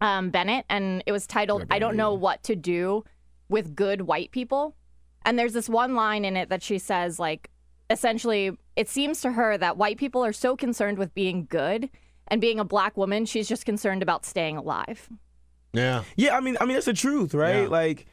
um, 0.00 0.30
Bennett, 0.30 0.64
and 0.68 1.02
it 1.06 1.12
was 1.12 1.26
titled 1.26 1.66
"I 1.70 1.78
Don't 1.78 1.96
Know 1.96 2.14
What 2.14 2.42
to 2.44 2.54
Do 2.54 3.04
with 3.48 3.74
Good 3.74 4.02
White 4.02 4.30
People." 4.30 4.76
And 5.24 5.38
there's 5.38 5.52
this 5.52 5.68
one 5.68 5.94
line 5.94 6.24
in 6.24 6.36
it 6.36 6.48
that 6.48 6.62
she 6.62 6.78
says, 6.78 7.18
like, 7.18 7.50
essentially, 7.90 8.56
it 8.76 8.88
seems 8.88 9.20
to 9.22 9.32
her 9.32 9.58
that 9.58 9.76
white 9.76 9.98
people 9.98 10.24
are 10.24 10.32
so 10.32 10.56
concerned 10.56 10.98
with 10.98 11.12
being 11.14 11.46
good, 11.50 11.90
and 12.28 12.40
being 12.40 12.60
a 12.60 12.64
black 12.64 12.96
woman, 12.96 13.24
she's 13.26 13.48
just 13.48 13.64
concerned 13.64 14.02
about 14.02 14.24
staying 14.24 14.56
alive. 14.56 15.08
Yeah. 15.72 16.04
Yeah, 16.16 16.36
I 16.36 16.40
mean, 16.40 16.56
I 16.60 16.64
mean 16.64 16.74
that's 16.74 16.86
the 16.86 16.92
truth, 16.92 17.34
right? 17.34 17.62
Yeah. 17.62 17.68
Like 17.68 18.06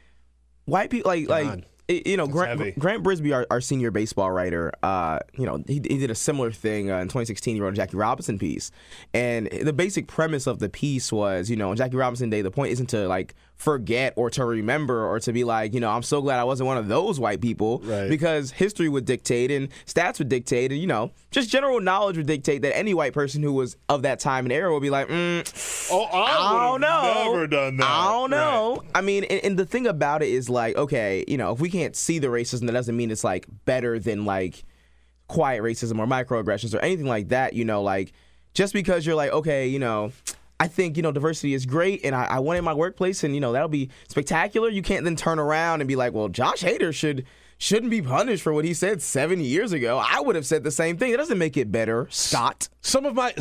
white 0.66 0.90
people, 0.90 1.10
like 1.10 1.28
God. 1.28 1.66
like 1.88 2.06
you 2.06 2.18
know. 2.18 2.28
Grant, 2.28 2.80
Grant 2.80 3.04
Brisbee, 3.04 3.34
our, 3.34 3.46
our 3.50 3.62
senior 3.62 3.92
baseball 3.92 4.32
writer, 4.32 4.72
uh, 4.84 5.20
you 5.38 5.46
know, 5.46 5.64
he, 5.68 5.76
he 5.76 5.98
did 6.00 6.10
a 6.10 6.16
similar 6.16 6.52
thing 6.52 6.92
uh, 6.92 6.98
in 6.98 7.08
2016. 7.08 7.56
He 7.56 7.62
wrote 7.62 7.74
a 7.74 7.76
Jackie 7.76 7.98
Robinson 7.98 8.40
piece, 8.40 8.72
and 9.14 9.48
the 9.48 9.74
basic 9.74 10.08
premise 10.08 10.48
of 10.48 10.60
the 10.60 10.70
piece 10.70 11.12
was, 11.12 11.50
you 11.50 11.56
know, 11.56 11.70
on 11.70 11.78
Jackie 11.78 11.98
Robinson 11.98 12.30
Day, 12.30 12.42
the 12.42 12.52
point 12.52 12.72
isn't 12.72 12.88
to 12.88 13.08
like 13.08 13.36
forget 13.58 14.14
or 14.18 14.30
to 14.30 14.44
remember 14.44 15.06
or 15.08 15.20
to 15.20 15.32
be 15.32 15.44
like, 15.46 15.74
you 15.74 15.80
know, 15.80 15.90
I'm 15.90 16.04
so 16.04 16.22
glad 16.22 16.40
I 16.40 16.44
wasn't 16.44 16.68
one 16.68 16.78
of 16.78 16.88
those 16.90 17.20
white 17.20 17.40
people, 17.42 17.80
Right. 17.84 18.10
because 18.10 18.52
history 18.52 18.90
would 18.90 19.06
dictate 19.06 19.50
and 19.50 19.70
stats 19.86 20.20
would 20.20 20.28
dictate, 20.30 20.72
and 20.72 20.80
you 20.82 20.88
know, 20.88 21.12
just 21.32 21.50
general 21.50 21.80
knowledge 21.80 22.18
would 22.18 22.28
dictate 22.28 22.62
that 22.64 22.76
any 22.78 22.94
white 22.94 23.14
person 23.14 23.42
who 23.42 23.54
was 23.54 23.78
of 23.88 24.02
that 24.02 24.20
time 24.20 24.46
and 24.46 24.52
era 24.52 24.74
would 24.74 24.82
be 24.82 24.90
like, 24.90 25.08
mm, 25.08 25.90
Oh, 25.92 26.04
I, 26.04 26.20
I 26.64 26.68
don't 26.68 26.82
know. 26.82 27.32
Never 27.32 27.48
done 27.48 27.78
that. 27.78 27.88
I 27.88 28.12
don't 28.12 28.30
know. 28.32 28.84
I 28.94 29.02
mean, 29.02 29.24
and, 29.24 29.40
and 29.44 29.58
the 29.60 29.66
thing 29.66 29.88
about 29.88 30.22
it 30.22 30.30
is 30.30 30.50
like, 30.50 30.76
okay, 30.76 31.24
you 31.28 31.38
know, 31.38 31.52
if 31.54 31.60
we 31.62 31.70
can't 31.70 31.96
see 31.96 32.20
the 32.20 32.28
racism, 32.28 32.66
that 32.66 32.74
doesn't 32.74 32.96
mean 32.98 33.10
it's 33.12 33.24
like 33.24 33.46
better 33.66 34.00
than 34.00 34.26
like 34.26 34.64
quiet 35.28 35.62
racism 35.64 35.98
or 36.00 36.06
microaggressions 36.06 36.76
or 36.76 36.80
anything 36.80 37.06
like 37.08 37.30
that. 37.30 37.54
You 37.54 37.66
know, 37.66 37.82
like 37.84 38.12
just 38.54 38.74
because 38.74 39.06
you're 39.06 39.16
like, 39.16 39.32
okay, 39.32 39.68
you 39.68 39.80
know. 39.80 40.12
I 40.60 40.68
think 40.68 40.98
you 40.98 41.04
know 41.04 41.12
diversity 41.12 41.54
is 41.54 41.66
great, 41.66 42.02
and 42.04 42.16
I, 42.16 42.26
I 42.26 42.40
want 42.40 42.58
it 42.58 42.60
in 42.60 42.66
my 42.66 42.74
workplace, 42.74 43.24
and 43.24 43.34
you 43.34 43.42
know 43.42 43.52
that'll 43.52 43.68
be 43.68 43.90
spectacular. 44.08 44.70
You 44.70 44.82
can't 44.82 45.04
then 45.04 45.16
turn 45.16 45.40
around 45.40 45.82
and 45.82 45.88
be 45.88 45.96
like, 45.96 46.14
"Well, 46.14 46.30
Josh 46.30 46.64
Hader 46.64 46.94
should 46.94 47.26
shouldn't 47.58 47.92
be 47.92 48.02
punished 48.02 48.44
for 48.44 48.54
what 48.54 48.66
he 48.66 48.74
said 48.74 49.02
seven 49.02 49.42
years 49.42 49.74
ago." 49.74 50.02
I 50.04 50.22
would 50.22 50.36
have 50.36 50.46
said 50.46 50.64
the 50.64 50.72
same 50.72 50.98
thing. 50.98 51.12
It 51.12 51.18
doesn't 51.18 51.38
make 51.38 51.58
it 51.58 51.72
better, 51.72 52.08
Scott. 52.10 52.70
Some 52.82 53.06
of 53.06 53.16
my 53.16 53.34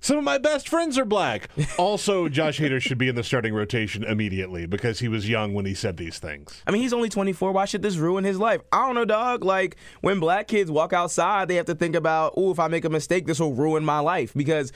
some 0.00 0.18
of 0.18 0.24
my 0.24 0.38
best 0.38 0.68
friends 0.68 0.98
are 0.98 1.04
black. 1.04 1.48
Also, 1.78 2.28
Josh 2.28 2.58
Hader 2.58 2.80
should 2.80 2.96
be 2.96 3.08
in 3.08 3.16
the 3.16 3.22
starting 3.22 3.52
rotation 3.52 4.02
immediately 4.02 4.66
because 4.66 4.98
he 4.98 5.08
was 5.08 5.28
young 5.28 5.52
when 5.52 5.66
he 5.66 5.74
said 5.74 5.96
these 5.96 6.18
things. 6.18 6.62
I 6.66 6.70
mean, 6.70 6.80
he's 6.80 6.92
only 6.92 7.10
24. 7.10 7.52
Why 7.52 7.66
should 7.66 7.82
this 7.82 7.96
ruin 7.96 8.24
his 8.24 8.38
life? 8.38 8.62
I 8.72 8.86
don't 8.86 8.94
know, 8.94 9.04
dog. 9.04 9.44
Like, 9.44 9.76
when 10.00 10.18
black 10.18 10.48
kids 10.48 10.70
walk 10.70 10.92
outside, 10.92 11.48
they 11.48 11.56
have 11.56 11.66
to 11.66 11.74
think 11.74 11.94
about, 11.94 12.32
oh, 12.36 12.50
if 12.50 12.58
I 12.58 12.68
make 12.68 12.84
a 12.84 12.88
mistake, 12.88 13.26
this 13.26 13.40
will 13.40 13.52
ruin 13.52 13.84
my 13.84 13.98
life. 13.98 14.32
Because 14.34 14.72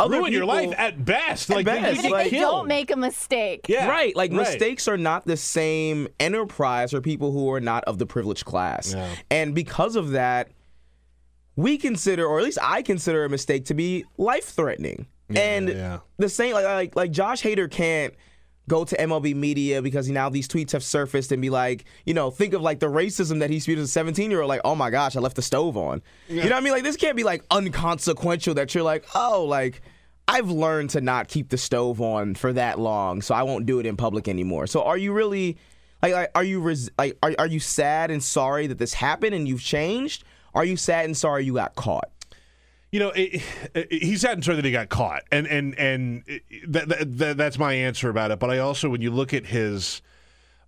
other 0.00 0.18
Ruin 0.18 0.32
your 0.32 0.44
life 0.46 0.72
at 0.78 1.04
best. 1.04 1.50
At 1.50 1.56
like 1.56 1.66
best. 1.66 1.80
you 1.80 1.86
Even 1.88 1.94
get 1.96 2.04
if 2.06 2.10
like- 2.12 2.24
they 2.24 2.30
killed. 2.30 2.52
don't 2.52 2.68
make 2.68 2.90
a 2.90 2.96
mistake. 2.96 3.66
yeah, 3.68 3.88
Right. 3.88 4.14
Like, 4.16 4.30
right. 4.32 4.38
mistakes 4.38 4.88
are 4.88 4.96
not 4.96 5.26
the 5.26 5.36
same 5.36 6.08
enterprise 6.18 6.90
for 6.90 7.00
people 7.00 7.32
who 7.32 7.50
are 7.52 7.60
not 7.60 7.84
of 7.84 7.98
the 7.98 8.06
privileged 8.06 8.44
class. 8.44 8.94
Yeah. 8.94 9.14
And 9.30 9.54
because 9.54 9.96
of 9.96 10.10
that, 10.10 10.48
we 11.56 11.76
consider, 11.78 12.26
or 12.26 12.38
at 12.38 12.44
least 12.44 12.58
I 12.62 12.82
consider 12.82 13.24
a 13.24 13.28
mistake 13.28 13.66
to 13.66 13.74
be 13.74 14.04
life 14.16 14.44
threatening. 14.46 15.06
and 15.34 15.68
yeah. 15.68 15.98
the 16.18 16.28
same, 16.28 16.54
like, 16.54 16.64
like, 16.64 16.96
like 16.96 17.10
Josh 17.12 17.42
Hader 17.42 17.70
can't 17.70 18.14
go 18.68 18.84
to 18.84 18.96
MLB 18.96 19.34
media 19.34 19.82
because 19.82 20.08
now 20.08 20.28
these 20.28 20.46
tweets 20.46 20.72
have 20.72 20.84
surfaced 20.84 21.32
and 21.32 21.42
be 21.42 21.50
like, 21.50 21.84
you 22.04 22.14
know, 22.14 22.30
think 22.30 22.54
of 22.54 22.62
like 22.62 22.78
the 22.78 22.86
racism 22.86 23.40
that 23.40 23.50
he 23.50 23.58
spewed 23.58 23.78
as 23.78 23.84
a 23.84 23.88
17 23.88 24.30
year 24.30 24.40
old, 24.40 24.48
like, 24.48 24.60
oh 24.64 24.74
my 24.74 24.90
gosh, 24.90 25.16
I 25.16 25.20
left 25.20 25.36
the 25.36 25.42
stove 25.42 25.76
on. 25.76 26.02
You 26.28 26.36
know 26.36 26.42
what 26.42 26.52
I 26.52 26.60
mean? 26.60 26.72
Like, 26.72 26.84
this 26.84 26.96
can't 26.96 27.16
be 27.16 27.24
like 27.24 27.44
unconsequential 27.50 28.54
that 28.54 28.74
you're 28.74 28.84
like, 28.84 29.04
oh, 29.14 29.44
like, 29.44 29.82
I've 30.28 30.50
learned 30.50 30.90
to 30.90 31.00
not 31.00 31.26
keep 31.26 31.48
the 31.48 31.58
stove 31.58 32.00
on 32.00 32.36
for 32.36 32.52
that 32.52 32.78
long, 32.78 33.20
so 33.20 33.34
I 33.34 33.42
won't 33.42 33.66
do 33.66 33.80
it 33.80 33.86
in 33.86 33.96
public 33.96 34.28
anymore. 34.28 34.68
So 34.68 34.84
are 34.84 34.96
you 34.96 35.12
really 35.12 35.58
like, 36.02 36.12
like 36.12 36.30
are 36.36 36.44
you 36.44 36.60
res- 36.60 36.90
like 36.96 37.18
are, 37.22 37.34
are 37.38 37.48
you 37.48 37.58
sad 37.58 38.12
and 38.12 38.22
sorry 38.22 38.68
that 38.68 38.78
this 38.78 38.94
happened 38.94 39.34
and 39.34 39.48
you've 39.48 39.62
changed? 39.62 40.22
Are 40.54 40.64
you 40.64 40.76
sad 40.76 41.06
and 41.06 41.16
sorry 41.16 41.44
you 41.44 41.54
got 41.54 41.74
caught? 41.74 42.10
You 42.92 42.98
know, 42.98 43.10
it, 43.10 43.42
it, 43.74 43.92
he's 43.92 44.24
and 44.24 44.44
sorry 44.44 44.56
that 44.56 44.64
he 44.64 44.72
got 44.72 44.88
caught, 44.88 45.22
and 45.30 45.46
and 45.46 45.78
and 45.78 46.24
that, 46.66 46.88
that, 46.88 47.18
that 47.18 47.36
that's 47.36 47.58
my 47.58 47.72
answer 47.72 48.08
about 48.08 48.32
it. 48.32 48.40
But 48.40 48.50
I 48.50 48.58
also, 48.58 48.88
when 48.88 49.00
you 49.00 49.12
look 49.12 49.32
at 49.32 49.46
his, 49.46 50.02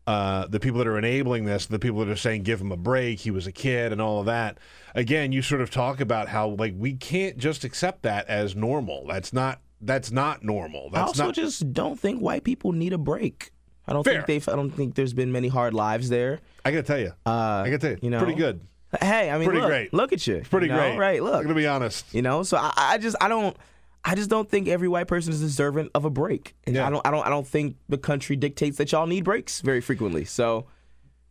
uh, 0.06 0.46
the 0.46 0.60
people 0.60 0.78
that 0.78 0.86
are 0.86 0.98
enabling 0.98 1.46
this, 1.46 1.66
the 1.66 1.80
people 1.80 1.98
that 2.00 2.08
are 2.08 2.16
saying 2.16 2.44
give 2.44 2.60
him 2.60 2.70
a 2.70 2.76
break, 2.76 3.18
he 3.18 3.32
was 3.32 3.48
a 3.48 3.52
kid, 3.52 3.90
and 3.90 4.00
all 4.00 4.20
of 4.20 4.26
that. 4.26 4.58
Again, 4.94 5.32
you 5.32 5.42
sort 5.42 5.60
of 5.62 5.70
talk 5.70 6.00
about 6.00 6.28
how 6.28 6.50
like 6.50 6.74
we 6.76 6.94
can't 6.94 7.38
just 7.38 7.64
accept 7.64 8.02
that 8.02 8.28
as 8.28 8.54
normal. 8.54 9.06
That's 9.08 9.32
not 9.32 9.60
that's 9.80 10.12
not 10.12 10.44
normal. 10.44 10.90
I 10.92 11.00
also 11.00 11.26
not. 11.26 11.34
just 11.34 11.72
don't 11.72 11.98
think 11.98 12.20
white 12.20 12.44
people 12.44 12.70
need 12.72 12.92
a 12.92 12.98
break. 12.98 13.50
I 13.88 13.92
don't 13.92 14.04
Fair. 14.04 14.14
think 14.14 14.26
they've 14.26 14.48
I 14.48 14.54
don't 14.54 14.70
think 14.70 14.94
there's 14.94 15.12
been 15.12 15.32
many 15.32 15.48
hard 15.48 15.74
lives 15.74 16.08
there. 16.08 16.38
I 16.64 16.70
gotta 16.70 16.84
tell 16.84 17.00
you, 17.00 17.12
Uh, 17.26 17.64
I 17.64 17.66
gotta 17.66 17.78
tell 17.78 17.90
you, 17.90 17.98
you 18.00 18.10
know, 18.10 18.18
pretty 18.18 18.34
good, 18.38 18.60
Hey, 19.00 19.30
I 19.30 19.38
mean, 19.38 19.46
Pretty 19.46 19.61
look, 19.61 19.70
great. 19.70 19.94
look 19.94 20.12
at 20.12 20.26
you. 20.26 20.42
pretty 20.50 20.66
you 20.66 20.72
know? 20.72 20.78
great. 20.78 20.99
Right, 20.99 21.22
Look. 21.22 21.34
I'm 21.37 21.42
gonna 21.44 21.54
be 21.54 21.66
honest. 21.66 22.04
You 22.14 22.22
know, 22.22 22.42
so 22.42 22.56
I, 22.58 22.72
I 22.76 22.99
just 22.99 23.16
I 23.20 23.28
don't 23.28 23.56
I 24.04 24.14
just 24.14 24.28
don't 24.28 24.49
think 24.49 24.68
every 24.68 24.88
white 24.88 25.06
person 25.06 25.32
is 25.32 25.40
deserving 25.40 25.90
of 25.94 26.04
a 26.04 26.11
break. 26.11 26.54
And 26.66 26.76
Yeah. 26.76 26.87
I 26.87 26.90
don't 26.90 27.06
I 27.06 27.11
don't 27.11 27.26
I 27.26 27.30
don't 27.30 27.46
think 27.46 27.76
the 27.88 27.99
country 27.99 28.37
dictates 28.37 28.76
that 28.78 28.92
y'all 28.92 29.06
need 29.06 29.25
breaks 29.25 29.61
very 29.61 29.80
frequently. 29.80 30.25
So 30.25 30.66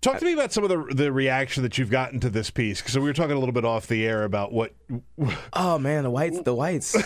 Talk 0.01 0.17
to 0.17 0.25
me 0.25 0.33
about 0.33 0.51
some 0.51 0.63
of 0.63 0.69
the 0.71 0.95
the 0.95 1.11
reaction 1.11 1.61
that 1.61 1.77
you've 1.77 1.91
gotten 1.91 2.19
to 2.21 2.29
this 2.31 2.49
piece 2.49 2.83
So 2.91 2.99
we 2.99 3.07
were 3.07 3.13
talking 3.13 3.35
a 3.35 3.39
little 3.39 3.53
bit 3.53 3.65
off 3.65 3.85
the 3.85 4.07
air 4.07 4.23
about 4.23 4.51
what. 4.51 4.73
oh 5.53 5.77
man, 5.77 6.03
the 6.03 6.09
whites 6.09 6.41
the 6.41 6.55
whites. 6.55 6.97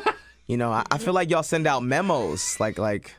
you 0.46 0.56
know, 0.56 0.70
I, 0.70 0.84
I 0.90 0.98
feel 0.98 1.14
like 1.14 1.30
y'all 1.30 1.42
send 1.42 1.66
out 1.66 1.82
memos 1.82 2.60
like 2.60 2.78
like 2.78 3.12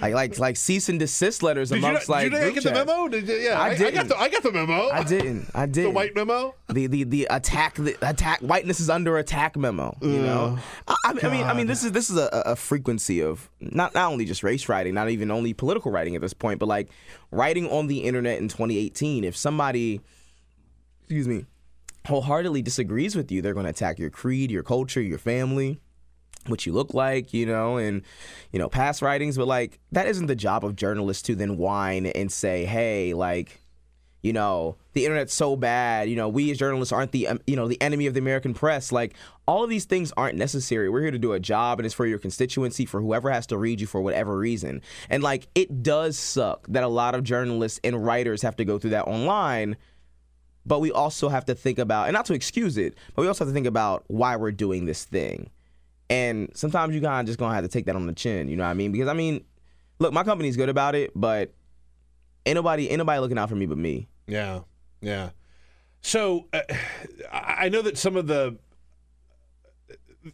like 0.00 0.14
like 0.14 0.38
like 0.38 0.56
cease 0.56 0.88
and 0.88 0.98
desist 0.98 1.42
letters 1.42 1.68
Did 1.70 1.80
you, 1.80 1.86
amongst 1.86 2.08
not, 2.08 2.14
like 2.14 2.30
did 2.30 2.38
you 2.40 2.44
not 2.46 2.54
get 2.54 2.64
the 2.64 2.72
memo? 2.72 3.08
Did 3.08 3.28
you, 3.28 3.34
yeah, 3.36 3.60
I 3.60 3.68
I, 3.68 3.70
I 3.70 3.76
got 3.76 3.78
didn't. 3.92 4.08
the 4.08 4.16
I 4.16 4.28
got 4.28 4.42
the 4.42 4.52
memo. 4.52 4.88
I 4.90 5.04
didn't. 5.04 5.50
I 5.54 5.66
the 5.66 5.72
didn't. 5.72 5.94
white 5.94 6.14
memo. 6.14 6.54
the 6.68 6.86
the 6.88 7.04
the 7.04 7.26
attack 7.30 7.74
the 7.76 7.96
attack 8.08 8.40
whiteness 8.40 8.80
is 8.80 8.90
under 8.90 9.18
attack 9.18 9.56
memo 9.56 9.96
you 10.00 10.08
know 10.22 10.58
I, 10.88 10.94
I 11.04 11.12
mean- 11.12 11.24
I 11.24 11.28
mean 11.30 11.44
I 11.46 11.54
mean 11.54 11.66
this 11.66 11.84
is 11.84 11.92
this 11.92 12.10
is 12.10 12.16
a, 12.16 12.28
a 12.46 12.56
frequency 12.56 13.20
of 13.22 13.48
not 13.60 13.94
not 13.94 14.10
only 14.10 14.24
just 14.24 14.42
race 14.42 14.68
writing 14.68 14.94
not 14.94 15.08
even 15.10 15.30
only 15.30 15.52
political 15.52 15.90
writing 15.92 16.14
at 16.16 16.20
this 16.20 16.32
point 16.34 16.58
but 16.58 16.66
like 16.68 16.88
writing 17.30 17.68
on 17.70 17.86
the 17.86 17.98
internet 18.00 18.38
in 18.40 18.48
2018 18.48 19.24
if 19.24 19.36
somebody 19.36 20.00
excuse 21.02 21.28
me 21.28 21.46
wholeheartedly 22.06 22.62
disagrees 22.62 23.14
with 23.14 23.30
you 23.30 23.40
they're 23.42 23.54
going 23.54 23.64
to 23.64 23.70
attack 23.70 23.98
your 23.98 24.10
creed 24.10 24.50
your 24.50 24.62
culture 24.62 25.00
your 25.00 25.18
family 25.18 25.80
what 26.46 26.66
you 26.66 26.72
look 26.72 26.94
like, 26.94 27.32
you 27.32 27.46
know, 27.46 27.76
and 27.76 28.02
you 28.52 28.58
know, 28.58 28.68
past 28.68 29.02
writings, 29.02 29.36
but 29.36 29.46
like 29.46 29.78
that 29.92 30.06
isn't 30.06 30.26
the 30.26 30.36
job 30.36 30.64
of 30.64 30.76
journalists 30.76 31.22
to 31.24 31.34
then 31.34 31.56
whine 31.56 32.06
and 32.06 32.32
say, 32.32 32.64
"Hey, 32.64 33.14
like, 33.14 33.60
you 34.22 34.32
know, 34.32 34.76
the 34.92 35.04
internet's 35.04 35.34
so 35.34 35.56
bad. 35.56 36.08
You 36.08 36.16
know, 36.16 36.28
we 36.28 36.50
as 36.50 36.58
journalists 36.58 36.92
aren't 36.92 37.12
the 37.12 37.28
um, 37.28 37.40
you 37.46 37.56
know 37.56 37.68
the 37.68 37.80
enemy 37.80 38.06
of 38.06 38.14
the 38.14 38.20
American 38.20 38.54
press. 38.54 38.92
Like, 38.92 39.14
all 39.46 39.64
of 39.64 39.70
these 39.70 39.84
things 39.84 40.12
aren't 40.16 40.36
necessary. 40.36 40.88
We're 40.88 41.02
here 41.02 41.10
to 41.10 41.18
do 41.18 41.32
a 41.32 41.40
job, 41.40 41.78
and 41.78 41.86
it's 41.86 41.94
for 41.94 42.06
your 42.06 42.18
constituency, 42.18 42.86
for 42.86 43.00
whoever 43.00 43.30
has 43.30 43.46
to 43.48 43.58
read 43.58 43.80
you 43.80 43.86
for 43.86 44.00
whatever 44.00 44.36
reason. 44.36 44.82
And 45.08 45.22
like, 45.22 45.48
it 45.54 45.82
does 45.82 46.18
suck 46.18 46.66
that 46.68 46.82
a 46.82 46.88
lot 46.88 47.14
of 47.14 47.24
journalists 47.24 47.80
and 47.84 48.04
writers 48.04 48.42
have 48.42 48.56
to 48.56 48.64
go 48.64 48.78
through 48.78 48.90
that 48.90 49.06
online." 49.06 49.76
But 50.64 50.78
we 50.78 50.92
also 50.92 51.28
have 51.28 51.44
to 51.46 51.56
think 51.56 51.80
about, 51.80 52.06
and 52.06 52.14
not 52.14 52.26
to 52.26 52.34
excuse 52.34 52.76
it, 52.76 52.94
but 53.16 53.22
we 53.22 53.28
also 53.28 53.44
have 53.44 53.50
to 53.50 53.54
think 53.54 53.66
about 53.66 54.04
why 54.06 54.36
we're 54.36 54.52
doing 54.52 54.84
this 54.84 55.04
thing. 55.04 55.50
And 56.12 56.50
sometimes 56.54 56.94
you 56.94 57.00
kind 57.00 57.20
of 57.20 57.26
just 57.26 57.38
gonna 57.38 57.54
have 57.54 57.64
to 57.64 57.68
take 57.68 57.86
that 57.86 57.96
on 57.96 58.06
the 58.06 58.12
chin. 58.12 58.48
You 58.48 58.56
know 58.56 58.64
what 58.64 58.70
I 58.70 58.74
mean? 58.74 58.92
Because 58.92 59.08
I 59.08 59.14
mean, 59.14 59.44
look, 59.98 60.12
my 60.12 60.24
company's 60.24 60.58
good 60.58 60.68
about 60.68 60.94
it, 60.94 61.10
but 61.14 61.54
ain't 62.44 62.56
nobody 62.56 62.88
ain't 62.90 62.98
nobody 62.98 63.18
looking 63.18 63.38
out 63.38 63.48
for 63.48 63.54
me 63.54 63.64
but 63.64 63.78
me. 63.78 64.08
Yeah, 64.26 64.60
yeah. 65.00 65.30
So 66.02 66.48
uh, 66.52 66.60
I 67.32 67.56
I 67.60 67.68
know 67.70 67.80
that 67.80 67.96
some 67.96 68.16
of 68.16 68.26
the 68.26 68.58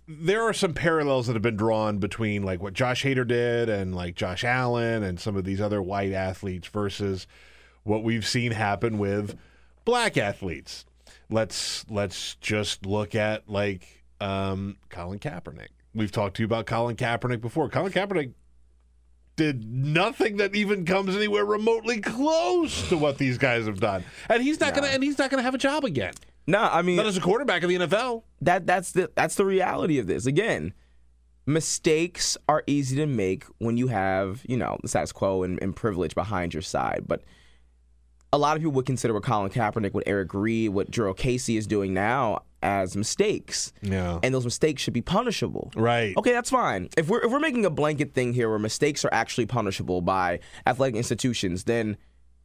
there 0.08 0.42
are 0.42 0.52
some 0.52 0.74
parallels 0.74 1.28
that 1.28 1.34
have 1.34 1.42
been 1.42 1.56
drawn 1.56 1.98
between 1.98 2.42
like 2.42 2.60
what 2.60 2.74
Josh 2.74 3.04
Hader 3.04 3.26
did 3.26 3.68
and 3.68 3.94
like 3.94 4.16
Josh 4.16 4.42
Allen 4.42 5.04
and 5.04 5.20
some 5.20 5.36
of 5.36 5.44
these 5.44 5.60
other 5.60 5.80
white 5.80 6.12
athletes 6.12 6.66
versus 6.68 7.26
what 7.84 8.02
we've 8.02 8.26
seen 8.26 8.50
happen 8.52 8.98
with 8.98 9.38
black 9.84 10.16
athletes. 10.16 10.84
Let's 11.30 11.88
let's 11.88 12.34
just 12.36 12.84
look 12.84 13.14
at 13.14 13.48
like 13.48 13.97
um, 14.20 14.76
Colin 14.90 15.18
Kaepernick. 15.18 15.68
We've 15.94 16.12
talked 16.12 16.36
to 16.36 16.42
you 16.42 16.46
about 16.46 16.66
Colin 16.66 16.96
Kaepernick 16.96 17.40
before. 17.40 17.68
Colin 17.68 17.92
Kaepernick 17.92 18.32
did 19.36 19.64
nothing 19.64 20.36
that 20.38 20.54
even 20.54 20.84
comes 20.84 21.14
anywhere 21.16 21.44
remotely 21.44 22.00
close 22.00 22.88
to 22.88 22.96
what 22.98 23.18
these 23.18 23.38
guys 23.38 23.66
have 23.66 23.80
done, 23.80 24.04
and 24.28 24.42
he's 24.42 24.58
not 24.60 24.74
gonna 24.74 24.88
and 24.88 25.02
he's 25.02 25.16
not 25.18 25.30
gonna 25.30 25.42
have 25.42 25.54
a 25.54 25.58
job 25.58 25.84
again. 25.84 26.12
No, 26.46 26.60
I 26.60 26.82
mean 26.82 26.96
Not 26.96 27.06
as 27.06 27.16
a 27.16 27.20
quarterback 27.20 27.62
of 27.62 27.68
the 27.68 27.76
NFL. 27.76 28.22
that 28.42 28.66
that's 28.66 28.92
the 28.92 29.10
that's 29.14 29.36
the 29.36 29.44
reality 29.44 29.98
of 29.98 30.06
this. 30.06 30.26
Again, 30.26 30.74
mistakes 31.46 32.36
are 32.48 32.64
easy 32.66 32.96
to 32.96 33.06
make 33.06 33.44
when 33.58 33.76
you 33.76 33.88
have 33.88 34.42
you 34.48 34.56
know 34.56 34.76
the 34.82 34.88
status 34.88 35.12
quo 35.12 35.42
and, 35.44 35.62
and 35.62 35.74
privilege 35.74 36.14
behind 36.14 36.52
your 36.52 36.62
side, 36.62 37.04
but 37.06 37.22
a 38.32 38.38
lot 38.38 38.56
of 38.56 38.60
people 38.62 38.72
would 38.72 38.86
consider 38.86 39.14
what 39.14 39.22
Colin 39.22 39.50
Kaepernick, 39.50 39.94
what 39.94 40.04
Eric 40.06 40.34
Reid, 40.34 40.70
what 40.70 40.90
Gerald 40.90 41.16
Casey 41.16 41.56
is 41.56 41.66
doing 41.66 41.94
now 41.94 42.42
as 42.62 42.96
mistakes, 42.96 43.72
Yeah. 43.82 44.18
and 44.22 44.34
those 44.34 44.44
mistakes 44.44 44.82
should 44.82 44.94
be 44.94 45.02
punishable. 45.02 45.70
Right. 45.76 46.16
Okay, 46.16 46.32
that's 46.32 46.50
fine. 46.50 46.88
If 46.96 47.08
we're 47.08 47.24
if 47.24 47.30
we're 47.30 47.38
making 47.40 47.64
a 47.64 47.70
blanket 47.70 48.14
thing 48.14 48.32
here 48.32 48.48
where 48.50 48.58
mistakes 48.58 49.04
are 49.04 49.12
actually 49.12 49.46
punishable 49.46 50.00
by 50.00 50.40
athletic 50.66 50.96
institutions, 50.96 51.64
then 51.64 51.96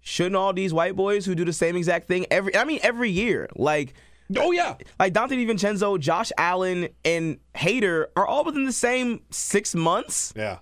shouldn't 0.01 0.35
all 0.35 0.53
these 0.53 0.73
white 0.73 0.95
boys 0.95 1.25
who 1.25 1.33
do 1.33 1.45
the 1.45 1.53
same 1.53 1.75
exact 1.75 2.07
thing 2.07 2.25
every 2.29 2.55
I 2.55 2.63
mean 2.65 2.79
every 2.83 3.09
year, 3.09 3.47
like 3.55 3.93
Oh 4.37 4.51
yeah. 4.51 4.75
like 4.99 5.13
Donte 5.13 5.29
DiVincenzo, 5.31 5.99
Josh 5.99 6.31
Allen, 6.37 6.89
and 7.05 7.37
Hader 7.55 8.05
are 8.15 8.25
all 8.25 8.43
within 8.43 8.63
the 8.65 8.71
same 8.71 9.21
six 9.31 9.75
months. 9.75 10.33
Yeah. 10.35 10.59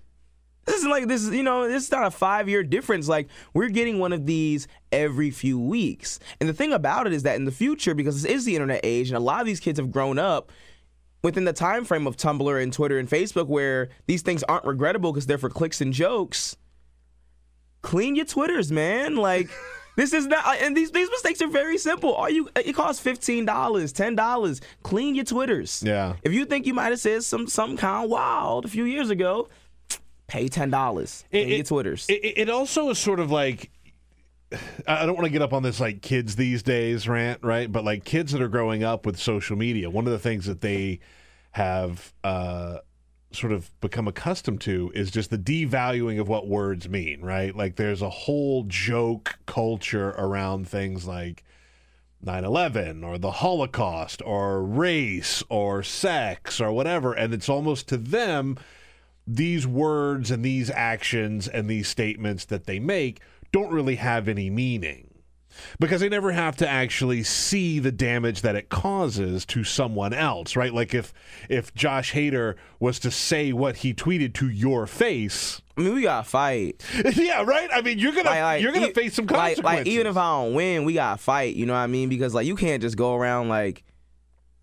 This 0.71 0.77
isn't 0.79 0.89
like 0.89 1.07
this 1.09 1.23
is 1.23 1.35
you 1.35 1.43
know 1.43 1.67
this 1.67 1.83
is 1.83 1.91
not 1.91 2.05
a 2.05 2.11
five 2.11 2.47
year 2.47 2.63
difference. 2.63 3.09
Like 3.09 3.27
we're 3.53 3.67
getting 3.67 3.99
one 3.99 4.13
of 4.13 4.25
these 4.25 4.69
every 4.93 5.29
few 5.29 5.59
weeks. 5.59 6.17
And 6.39 6.47
the 6.47 6.53
thing 6.53 6.71
about 6.71 7.07
it 7.07 7.13
is 7.13 7.23
that 7.23 7.35
in 7.35 7.43
the 7.43 7.51
future, 7.51 7.93
because 7.93 8.21
this 8.21 8.31
is 8.31 8.45
the 8.45 8.55
internet 8.55 8.79
age, 8.81 9.09
and 9.09 9.17
a 9.17 9.19
lot 9.19 9.41
of 9.41 9.45
these 9.45 9.59
kids 9.59 9.77
have 9.79 9.91
grown 9.91 10.17
up 10.17 10.49
within 11.23 11.43
the 11.43 11.51
time 11.51 11.83
frame 11.83 12.07
of 12.07 12.15
Tumblr 12.15 12.63
and 12.63 12.71
Twitter 12.71 12.97
and 12.97 13.09
Facebook, 13.09 13.47
where 13.47 13.89
these 14.07 14.21
things 14.21 14.43
aren't 14.43 14.63
regrettable 14.63 15.11
because 15.11 15.25
they're 15.25 15.37
for 15.37 15.49
clicks 15.49 15.81
and 15.81 15.91
jokes. 15.91 16.55
Clean 17.81 18.15
your 18.15 18.25
twitters, 18.25 18.71
man. 18.71 19.17
Like. 19.17 19.49
This 19.97 20.13
is 20.13 20.25
not, 20.25 20.45
and 20.61 20.75
these 20.75 20.91
these 20.91 21.09
mistakes 21.09 21.41
are 21.41 21.49
very 21.49 21.77
simple. 21.77 22.13
All 22.13 22.29
you, 22.29 22.47
it 22.55 22.71
costs 22.71 23.01
fifteen 23.01 23.45
dollars, 23.45 23.91
ten 23.91 24.15
dollars. 24.15 24.61
Clean 24.83 25.13
your 25.15 25.25
twitters. 25.25 25.83
Yeah. 25.85 26.15
If 26.23 26.31
you 26.31 26.45
think 26.45 26.65
you 26.65 26.73
might 26.73 26.91
have 26.91 27.01
said 27.01 27.25
some 27.25 27.45
some 27.45 27.75
kind 27.75 28.05
of 28.05 28.09
wild 28.09 28.63
a 28.63 28.69
few 28.69 28.85
years 28.85 29.09
ago, 29.09 29.49
pay 30.31 30.47
ten 30.47 30.69
dollars. 30.69 31.25
Your 31.31 31.63
twitters. 31.63 32.05
It, 32.07 32.33
it 32.37 32.49
also 32.49 32.89
is 32.89 32.97
sort 32.97 33.19
of 33.19 33.29
like 33.29 33.69
I 34.87 35.05
don't 35.05 35.15
want 35.15 35.25
to 35.25 35.31
get 35.31 35.41
up 35.41 35.51
on 35.53 35.61
this 35.61 35.79
like 35.79 36.01
kids 36.01 36.37
these 36.37 36.63
days 36.63 37.07
rant, 37.07 37.43
right? 37.43 37.69
But 37.71 37.83
like 37.83 38.05
kids 38.05 38.31
that 38.31 38.41
are 38.41 38.47
growing 38.47 38.83
up 38.83 39.05
with 39.05 39.19
social 39.19 39.57
media, 39.57 39.89
one 39.89 40.05
of 40.05 40.11
the 40.13 40.19
things 40.19 40.45
that 40.45 40.61
they 40.61 40.99
have 41.51 42.13
uh, 42.23 42.77
sort 43.31 43.51
of 43.51 43.69
become 43.81 44.07
accustomed 44.07 44.61
to 44.61 44.91
is 44.95 45.11
just 45.11 45.29
the 45.31 45.37
devaluing 45.37 46.19
of 46.19 46.29
what 46.29 46.47
words 46.47 46.87
mean, 46.87 47.21
right? 47.21 47.55
Like 47.55 47.75
there's 47.75 48.01
a 48.01 48.09
whole 48.09 48.63
joke 48.63 49.37
culture 49.45 50.09
around 50.11 50.67
things 50.67 51.05
like 51.05 51.43
9 52.21 52.45
11 52.45 53.03
or 53.03 53.17
the 53.17 53.31
Holocaust 53.31 54.21
or 54.25 54.63
race 54.63 55.43
or 55.49 55.83
sex 55.83 56.61
or 56.61 56.71
whatever. 56.71 57.13
And 57.13 57.33
it's 57.33 57.49
almost 57.49 57.89
to 57.89 57.97
them, 57.97 58.57
these 59.27 59.65
words 59.67 60.31
and 60.31 60.43
these 60.43 60.69
actions 60.69 61.47
and 61.47 61.69
these 61.69 61.87
statements 61.87 62.45
that 62.45 62.65
they 62.65 62.79
make 62.79 63.21
don't 63.51 63.71
really 63.71 63.95
have 63.95 64.27
any 64.27 64.49
meaning 64.49 65.07
because 65.79 65.99
they 65.99 66.07
never 66.07 66.31
have 66.31 66.55
to 66.55 66.67
actually 66.67 67.21
see 67.23 67.77
the 67.77 67.91
damage 67.91 68.41
that 68.41 68.55
it 68.55 68.69
causes 68.69 69.45
to 69.45 69.63
someone 69.65 70.13
else, 70.13 70.55
right? 70.55 70.73
Like 70.73 70.93
if 70.93 71.13
if 71.49 71.73
Josh 71.73 72.13
Hader 72.13 72.55
was 72.79 72.99
to 72.99 73.11
say 73.11 73.51
what 73.51 73.77
he 73.77 73.93
tweeted 73.93 74.33
to 74.35 74.49
your 74.49 74.87
face, 74.87 75.61
I 75.77 75.81
mean, 75.81 75.93
we 75.93 76.03
gotta 76.03 76.27
fight. 76.27 76.83
yeah, 77.15 77.43
right. 77.43 77.69
I 77.71 77.81
mean, 77.81 77.99
you're 77.99 78.13
gonna 78.13 78.29
Like, 78.29 78.41
like, 78.41 78.61
you're 78.61 78.71
gonna 78.71 78.87
e- 78.87 78.93
face 78.93 79.13
some 79.15 79.25
like- 79.25 79.57
consequences. 79.57 79.85
Like, 79.85 79.87
even 79.87 80.07
if 80.07 80.15
I 80.17 80.41
don't 80.41 80.53
win, 80.53 80.85
we 80.85 80.93
gotta 80.93 81.17
fight. 81.21 81.55
You 81.55 81.65
know 81.65 81.73
what 81.73 81.79
I 81.79 81.87
mean? 81.87 82.07
Because 82.07 82.33
like 82.33 82.47
you 82.47 82.55
can't 82.55 82.81
just 82.81 82.95
go 82.97 83.13
around 83.15 83.49
like. 83.49 83.83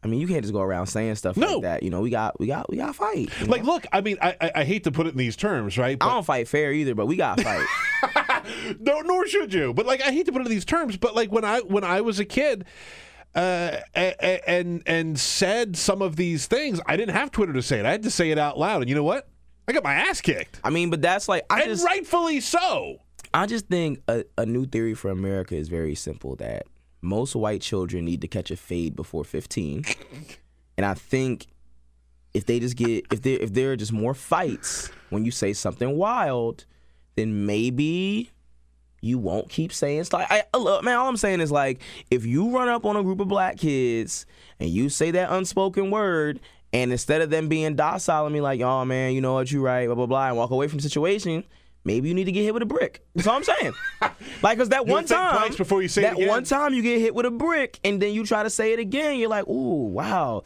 I 0.03 0.07
mean, 0.07 0.21
you 0.21 0.29
can't 0.29 0.43
just 0.43 0.53
go 0.55 0.61
around 0.61 0.87
saying 0.87 1.17
stuff 1.17 1.37
No. 1.37 1.55
like 1.55 1.63
that. 1.63 1.83
You 1.83 1.91
know, 1.91 2.01
we 2.03 2.11
got, 2.11 2.39
we 2.39 2.47
got, 2.47 2.71
we 2.71 2.77
got 2.77 2.87
to 2.87 2.93
fight. 2.93 3.31
you 3.41 3.47
know? 3.47 3.51
like, 3.53 3.65
look, 3.65 3.85
I 3.93 4.01
mean, 4.01 4.17
I, 4.23 4.37
I 4.41 4.51
I 4.57 4.65
hate 4.65 4.85
to 4.85 4.93
put 4.93 5.07
it 5.07 5.11
in 5.11 5.19
these 5.19 5.35
terms, 5.37 5.77
right? 5.77 5.97
I 6.01 6.09
don't 6.15 6.25
fight 6.25 6.47
fair 6.47 6.73
either, 6.73 6.95
but 6.95 7.07
we 7.07 7.17
got 7.17 7.39
to 7.39 7.45
fight. 8.05 8.45
no, 8.81 9.01
nor 9.01 9.27
should 9.27 9.53
you. 9.53 9.75
But 9.75 9.87
like, 9.87 10.01
I 10.03 10.13
hate 10.13 10.27
to 10.27 10.33
put 10.33 10.43
it 10.43 10.47
in 10.47 10.51
these 10.53 10.65
terms, 10.65 10.97
but 10.97 11.15
like 11.17 11.33
when 11.33 11.45
I 11.45 11.61
when 11.61 11.83
I 11.85 12.01
was 12.01 12.21
a 12.21 12.25
kid, 12.25 12.65
uh, 13.35 13.79
and 13.95 14.83
and 14.87 15.19
said 15.19 15.77
some 15.77 16.01
of 16.03 16.17
these 16.17 16.47
things, 16.47 16.81
I 16.87 16.97
didn't 16.97 17.15
have 17.15 17.31
Twitter 17.31 17.53
to 17.53 17.63
say 17.63 17.81
it. 17.81 17.87
I 17.87 17.91
had 17.91 18.05
to 18.05 18.11
say 18.11 18.31
it 18.31 18.39
out 18.39 18.59
loud. 18.59 18.83
And 18.83 18.89
you 18.89 18.95
know 18.95 19.05
what? 19.05 19.29
I 19.67 19.73
got 19.73 19.85
my 19.85 19.95
ass 19.95 20.21
kicked, 20.21 20.61
I 20.65 20.71
mean, 20.71 20.89
but 20.91 21.03
that's 21.03 21.29
like 21.29 21.45
I 21.51 21.61
and 21.63 21.71
just, 21.71 21.85
rightfully 21.85 22.41
so. 22.41 22.99
I 23.35 23.45
just 23.47 23.67
think 23.67 24.01
a, 24.09 24.25
a 24.39 24.47
new 24.47 24.65
theory 24.65 24.95
for 24.95 25.11
America 25.11 25.55
is 25.57 25.69
very 25.69 25.95
simple 25.95 26.37
that 26.37 26.67
most 27.01 27.35
white 27.35 27.61
children 27.61 28.05
need 28.05 28.21
to 28.23 28.29
catch 28.29 28.51
a 28.51 28.57
fade 28.57 28.97
before 28.97 29.25
15. 29.25 29.85
and 30.77 30.87
I 30.87 30.95
think 30.95 31.47
if 32.35 32.47
they 32.47 32.61
just 32.61 32.77
get 32.77 33.07
if 33.13 33.23
there 33.23 33.39
if 33.39 33.53
there 33.53 33.73
are 33.73 33.77
just 33.77 33.93
more 33.93 34.15
fights 34.15 34.91
when 35.11 35.25
you 35.25 35.31
say 35.31 35.53
something 35.53 35.97
wild, 35.97 36.65
then 37.17 37.47
maybe 37.47 38.31
you 39.01 39.19
won't 39.19 39.49
keep 39.49 39.73
saying 39.73 40.05
stuff. 40.05 40.27
I, 40.29 40.43
I 40.53 40.81
man, 40.83 40.97
all 40.97 41.09
I'm 41.09 41.17
saying 41.17 41.41
is 41.41 41.53
like 41.53 41.81
if 42.11 42.27
you 42.27 42.51
run 42.51 42.69
up 42.69 42.85
on 42.85 42.97
a 42.97 43.03
group 43.03 43.21
of 43.21 43.29
black 43.29 43.57
kids 43.57 44.27
and 44.59 44.69
you 44.69 44.89
say 44.89 45.11
that 45.13 45.31
unspoken 45.31 45.91
word 45.91 46.41
and 46.73 46.93
instead 46.93 47.23
of 47.23 47.31
them 47.31 47.49
being 47.49 47.77
docile 47.77 48.27
and 48.27 48.35
be 48.35 48.41
like, 48.41 48.61
"Oh 48.61 48.85
man, 48.85 49.15
you 49.15 49.21
know 49.21 49.35
what, 49.35 49.51
you 49.51 49.63
right," 49.63 49.87
blah 49.87 49.95
blah 49.95 50.07
blah, 50.07 50.29
and 50.29 50.37
walk 50.37 50.51
away 50.51 50.69
from 50.69 50.79
the 50.79 50.83
situation, 50.83 51.45
maybe 51.89 52.09
you 52.09 52.15
need 52.15 52.27
to 52.27 52.33
get 52.33 52.43
hit 52.45 52.55
with 52.55 52.63
a 52.63 52.67
brick. 52.67 53.03
That's 53.15 53.27
all 53.27 53.37
I'm 53.37 53.43
saying. 53.43 53.73
like, 54.43 54.59
cause 54.59 54.69
that 54.69 54.87
You'll 54.87 54.95
one 54.95 55.07
time, 55.07 55.53
before 55.57 55.83
you 55.83 55.89
say 55.89 56.05
it 56.05 56.17
that 56.17 56.29
one 56.29 56.45
time 56.45 56.75
you 56.75 56.83
get 56.83 57.01
hit 57.01 57.15
with 57.15 57.27
a 57.27 57.31
brick 57.31 57.81
and 57.83 58.01
then 58.01 58.13
you 58.13 58.25
try 58.25 58.43
to 58.45 58.51
say 58.51 58.73
it 58.75 58.79
again, 58.79 59.19
you're 59.19 59.31
like, 59.31 59.49
"Ooh, 59.49 59.87
wow." 59.89 60.45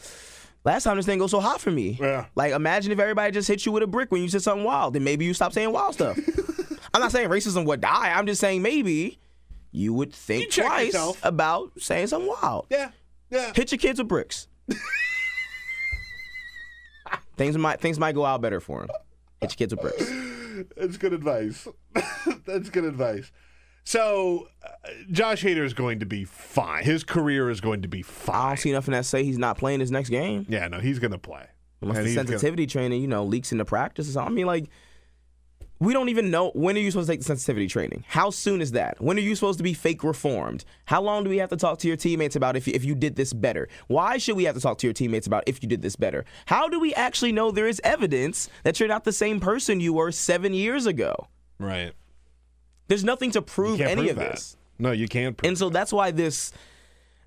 Last 0.64 0.84
time 0.84 0.96
this 0.96 1.06
thing 1.06 1.18
goes 1.18 1.32
so 1.32 1.40
hot 1.40 1.60
for 1.60 1.72
me. 1.72 1.98
Yeah. 2.00 2.26
Like, 2.36 2.52
imagine 2.52 2.92
if 2.92 3.00
everybody 3.00 3.32
just 3.32 3.48
hit 3.48 3.66
you 3.66 3.72
with 3.72 3.82
a 3.82 3.86
brick 3.88 4.12
when 4.12 4.22
you 4.22 4.28
said 4.28 4.42
something 4.42 4.64
wild. 4.64 4.94
Then 4.94 5.02
maybe 5.02 5.24
you 5.24 5.34
stop 5.34 5.52
saying 5.52 5.72
wild 5.72 5.94
stuff. 5.94 6.16
I'm 6.94 7.00
not 7.00 7.10
saying 7.10 7.28
racism 7.28 7.64
would 7.66 7.80
die. 7.80 8.12
I'm 8.16 8.26
just 8.26 8.40
saying 8.40 8.62
maybe 8.62 9.18
you 9.72 9.92
would 9.92 10.12
think 10.14 10.56
You 10.56 10.62
twice 10.62 10.86
yourself. 10.86 11.18
about 11.24 11.72
saying 11.80 12.06
something 12.06 12.28
wild. 12.40 12.66
Yeah, 12.70 12.90
yeah. 13.30 13.52
Hit 13.54 13.72
your 13.72 13.78
kids 13.78 13.98
with 13.98 14.06
bricks. 14.06 14.46
things 17.36 17.58
might 17.58 17.80
things 17.80 17.98
might 17.98 18.14
go 18.14 18.24
out 18.24 18.40
better 18.40 18.60
for 18.60 18.80
them. 18.82 18.90
Hit 19.40 19.50
your 19.52 19.56
kids 19.56 19.74
with 19.74 19.80
bricks. 19.82 20.31
That's 20.76 20.96
good 20.96 21.12
advice. 21.12 21.66
That's 22.46 22.70
good 22.70 22.84
advice. 22.84 23.30
So, 23.84 24.46
uh, 24.64 24.68
Josh 25.10 25.42
Hader 25.42 25.64
is 25.64 25.74
going 25.74 25.98
to 26.00 26.06
be 26.06 26.24
fine. 26.24 26.84
His 26.84 27.02
career 27.02 27.50
is 27.50 27.60
going 27.60 27.82
to 27.82 27.88
be 27.88 28.00
I 28.00 28.02
fine. 28.02 28.48
don't 28.50 28.56
see 28.58 28.72
nothing 28.72 28.92
that 28.92 29.04
say 29.06 29.24
he's 29.24 29.38
not 29.38 29.58
playing 29.58 29.80
his 29.80 29.90
next 29.90 30.08
game. 30.08 30.46
Yeah, 30.48 30.68
no, 30.68 30.78
he's 30.78 30.98
going 31.00 31.10
to 31.10 31.18
play. 31.18 31.46
Unless 31.80 31.96
And 31.98 32.04
the 32.06 32.10
he's 32.10 32.16
gonna- 32.16 32.28
sensitivity 32.28 32.66
training, 32.68 33.00
you 33.02 33.08
know, 33.08 33.24
leaks 33.24 33.50
into 33.50 33.64
practice 33.64 34.08
or 34.08 34.12
something. 34.12 34.32
I 34.32 34.36
mean, 34.36 34.46
like, 34.46 34.68
we 35.82 35.92
don't 35.92 36.08
even 36.10 36.30
know 36.30 36.50
when 36.50 36.76
are 36.76 36.80
you 36.80 36.92
supposed 36.92 37.08
to 37.08 37.12
take 37.12 37.20
the 37.20 37.24
sensitivity 37.24 37.66
training? 37.66 38.04
How 38.06 38.30
soon 38.30 38.60
is 38.60 38.70
that? 38.72 39.00
When 39.00 39.16
are 39.16 39.20
you 39.20 39.34
supposed 39.34 39.58
to 39.58 39.64
be 39.64 39.74
fake 39.74 40.04
reformed? 40.04 40.64
How 40.84 41.02
long 41.02 41.24
do 41.24 41.30
we 41.30 41.38
have 41.38 41.50
to 41.50 41.56
talk 41.56 41.80
to 41.80 41.88
your 41.88 41.96
teammates 41.96 42.36
about 42.36 42.54
if 42.56 42.68
you, 42.68 42.72
if 42.72 42.84
you 42.84 42.94
did 42.94 43.16
this 43.16 43.32
better? 43.32 43.68
Why 43.88 44.18
should 44.18 44.36
we 44.36 44.44
have 44.44 44.54
to 44.54 44.60
talk 44.60 44.78
to 44.78 44.86
your 44.86 44.94
teammates 44.94 45.26
about 45.26 45.42
if 45.46 45.60
you 45.60 45.68
did 45.68 45.82
this 45.82 45.96
better? 45.96 46.24
How 46.46 46.68
do 46.68 46.78
we 46.78 46.94
actually 46.94 47.32
know 47.32 47.50
there 47.50 47.66
is 47.66 47.80
evidence 47.82 48.48
that 48.62 48.78
you're 48.78 48.88
not 48.88 49.02
the 49.02 49.12
same 49.12 49.40
person 49.40 49.80
you 49.80 49.92
were 49.92 50.12
seven 50.12 50.54
years 50.54 50.86
ago? 50.86 51.28
right. 51.58 51.92
There's 52.88 53.04
nothing 53.04 53.30
to 53.30 53.42
prove 53.42 53.80
any 53.80 53.94
prove 53.94 54.10
of 54.10 54.16
that. 54.16 54.32
this. 54.32 54.56
No, 54.78 54.92
you 54.92 55.08
can't 55.08 55.36
prove 55.36 55.48
And 55.48 55.56
so 55.56 55.70
that's 55.70 55.92
why 55.92 56.10
this 56.10 56.52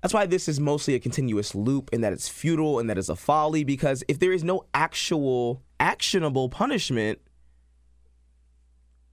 that's 0.00 0.14
why 0.14 0.24
this 0.24 0.48
is 0.48 0.60
mostly 0.60 0.94
a 0.94 1.00
continuous 1.00 1.54
loop 1.54 1.90
and 1.92 2.04
that 2.04 2.12
it's 2.12 2.28
futile 2.28 2.78
and 2.78 2.88
that 2.88 2.96
it's 2.96 3.08
a 3.08 3.16
folly 3.16 3.64
because 3.64 4.04
if 4.06 4.18
there 4.20 4.32
is 4.32 4.44
no 4.44 4.64
actual 4.72 5.62
actionable 5.80 6.48
punishment 6.48 7.18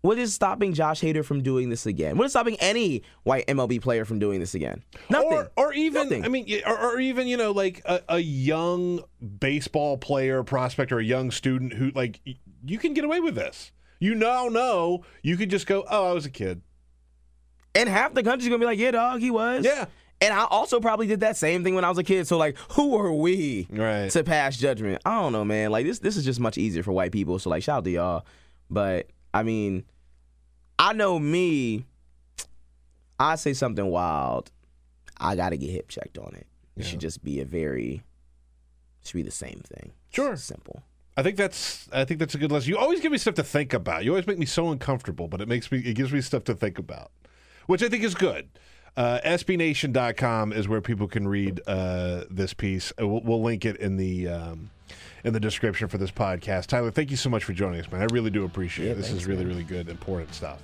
what 0.04 0.18
is 0.20 0.34
stopping 0.34 0.74
Josh 0.74 1.02
Hader 1.02 1.24
from 1.24 1.42
doing 1.42 1.70
this 1.70 1.86
again? 1.86 2.18
What 2.18 2.26
is 2.26 2.34
stopping 2.34 2.58
any 2.60 3.04
white 3.24 3.48
MLB 3.48 3.82
player 3.82 4.04
from 4.06 4.20
doing 4.20 4.40
this 4.42 4.54
again? 4.54 4.84
Nothing. 5.10 5.32
Or, 5.32 5.52
or 5.56 5.74
even, 5.74 6.04
Nothing. 6.10 6.26
I 6.26 6.28
mean, 6.28 6.62
or, 6.68 6.78
or 6.78 7.00
even, 7.00 7.26
you 7.26 7.38
know, 7.38 7.52
like 7.52 7.82
a, 7.86 8.02
a 8.10 8.20
young 8.20 9.02
baseball 9.40 9.98
player, 9.98 10.44
prospect, 10.44 10.92
or 10.92 11.00
a 11.00 11.04
young 11.04 11.32
student 11.32 11.72
who, 11.74 11.90
like, 11.96 12.20
you 12.66 12.78
can 12.78 12.94
get 12.94 13.06
away 13.06 13.22
with 13.22 13.36
this. 13.36 13.72
You 14.00 14.14
now 14.14 14.50
know 14.50 15.06
you 15.22 15.38
could 15.38 15.50
just 15.50 15.68
go, 15.68 15.86
oh, 15.90 16.10
I 16.10 16.12
was 16.12 16.26
a 16.26 16.30
kid. 16.30 16.62
and 17.74 17.88
half 17.88 18.14
the 18.14 18.24
country's 18.24 18.50
gonna 18.50 18.60
be 18.60 18.66
like, 18.66 18.80
yeah, 18.80 18.92
dog, 18.92 19.22
he 19.22 19.32
was. 19.32 19.64
Yeah. 19.64 19.86
And 20.20 20.34
I 20.34 20.44
also 20.46 20.80
probably 20.82 21.08
did 21.08 21.22
that 21.22 21.38
same 21.38 21.64
thing 21.64 21.76
when 21.76 21.84
I 21.86 21.90
was 21.90 21.98
a 21.98 22.04
kid. 22.04 22.28
So 22.28 22.38
like, 22.38 22.58
who 22.72 22.98
are 22.98 23.12
we 23.14 23.68
Right. 23.70 24.10
to 24.12 24.24
pass 24.26 24.58
judgment? 24.58 25.02
I 25.06 25.22
don't 25.22 25.32
know, 25.32 25.44
man. 25.46 25.72
Like 25.72 25.86
this, 25.86 26.00
this 26.00 26.18
is 26.18 26.24
just 26.26 26.40
much 26.42 26.58
easier 26.58 26.84
for 26.84 26.92
white 26.92 27.12
people. 27.14 27.40
So 27.40 27.50
like, 27.50 27.64
shout 27.64 27.78
out 27.80 27.84
to 27.86 27.92
y'all. 27.92 28.26
But 28.70 29.08
I 29.34 29.44
mean, 29.44 29.84
I 30.84 30.92
know 30.92 31.18
me. 31.18 31.86
I 33.18 33.36
say 33.36 33.54
something 33.54 33.86
wild, 33.86 34.52
I 35.18 35.38
got 35.38 35.50
to 35.52 35.58
get 35.58 35.70
hip 35.70 35.88
checked 35.88 36.18
on 36.18 36.36
it. 36.36 36.46
It 36.76 36.84
should 36.84 37.00
just 37.00 37.24
be 37.24 37.40
a 37.40 37.46
very, 37.46 38.04
should 39.06 39.14
be 39.16 39.22
the 39.22 39.32
same 39.32 39.62
thing. 39.66 39.94
Sure. 40.10 40.36
Simple. 40.36 40.84
I 41.16 41.24
think 41.24 41.38
that's 41.38 41.88
I 41.94 42.04
think 42.04 42.20
that's 42.20 42.36
a 42.36 42.38
good 42.38 42.52
lesson. 42.52 42.70
You 42.70 42.78
always 42.78 43.00
give 43.00 43.14
me 43.14 43.18
stuff 43.18 43.36
to 43.36 43.44
think 43.44 43.74
about. 43.74 44.04
You 44.04 44.12
always 44.12 44.28
make 44.28 44.40
me 44.40 44.46
so 44.46 44.72
uncomfortable, 44.72 45.30
but 45.30 45.40
it 45.40 45.48
makes 45.48 45.72
me 45.72 45.78
it 45.80 45.94
gives 45.94 46.12
me 46.12 46.20
stuff 46.20 46.44
to 46.46 46.56
think 46.56 46.78
about, 46.80 47.12
which 47.68 47.82
I 47.82 47.88
think 47.88 48.04
is 48.04 48.16
good. 48.16 48.50
Uh, 48.98 49.20
SBNation.com 49.24 50.52
is 50.52 50.68
where 50.68 50.82
people 50.82 51.08
can 51.08 51.28
read 51.28 51.62
uh, 51.66 52.26
this 52.30 52.54
piece. 52.54 52.92
Uh, 53.00 53.08
We'll, 53.08 53.22
we'll 53.22 53.42
link 53.42 53.64
it 53.64 53.78
in 53.78 53.96
the 53.98 54.28
um, 54.28 54.70
in 55.24 55.34
the 55.34 55.40
description 55.40 55.88
for 55.88 55.98
this 55.98 56.12
podcast. 56.12 56.68
Tyler, 56.68 56.92
thank 56.92 57.12
you 57.12 57.18
so 57.18 57.30
much 57.30 57.44
for 57.44 57.54
joining 57.54 57.80
us, 57.80 57.92
man. 57.92 58.02
I 58.02 58.08
really 58.14 58.30
do 58.30 58.46
appreciate 58.46 58.90
it. 58.92 58.98
This 58.98 59.12
is 59.12 59.26
really 59.26 59.46
really 59.46 59.64
good, 59.64 59.90
important 59.90 60.34
stuff. 60.34 60.60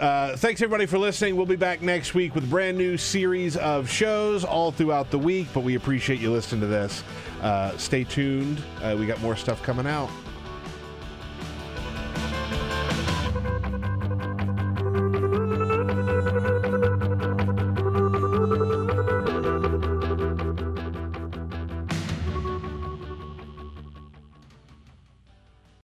Uh, 0.00 0.36
thanks 0.36 0.62
everybody 0.62 0.86
for 0.86 0.96
listening. 0.96 1.34
We'll 1.34 1.46
be 1.46 1.56
back 1.56 1.82
next 1.82 2.14
week 2.14 2.34
with 2.34 2.44
a 2.44 2.46
brand 2.46 2.78
new 2.78 2.96
series 2.96 3.56
of 3.56 3.90
shows 3.90 4.44
all 4.44 4.70
throughout 4.70 5.10
the 5.10 5.18
week. 5.18 5.48
But 5.52 5.60
we 5.64 5.74
appreciate 5.74 6.20
you 6.20 6.30
listening 6.30 6.60
to 6.60 6.66
this. 6.68 7.02
Uh, 7.42 7.76
stay 7.78 8.04
tuned. 8.04 8.62
Uh, 8.80 8.96
we 8.98 9.06
got 9.06 9.20
more 9.20 9.34
stuff 9.34 9.60
coming 9.62 9.86
out. 9.88 10.08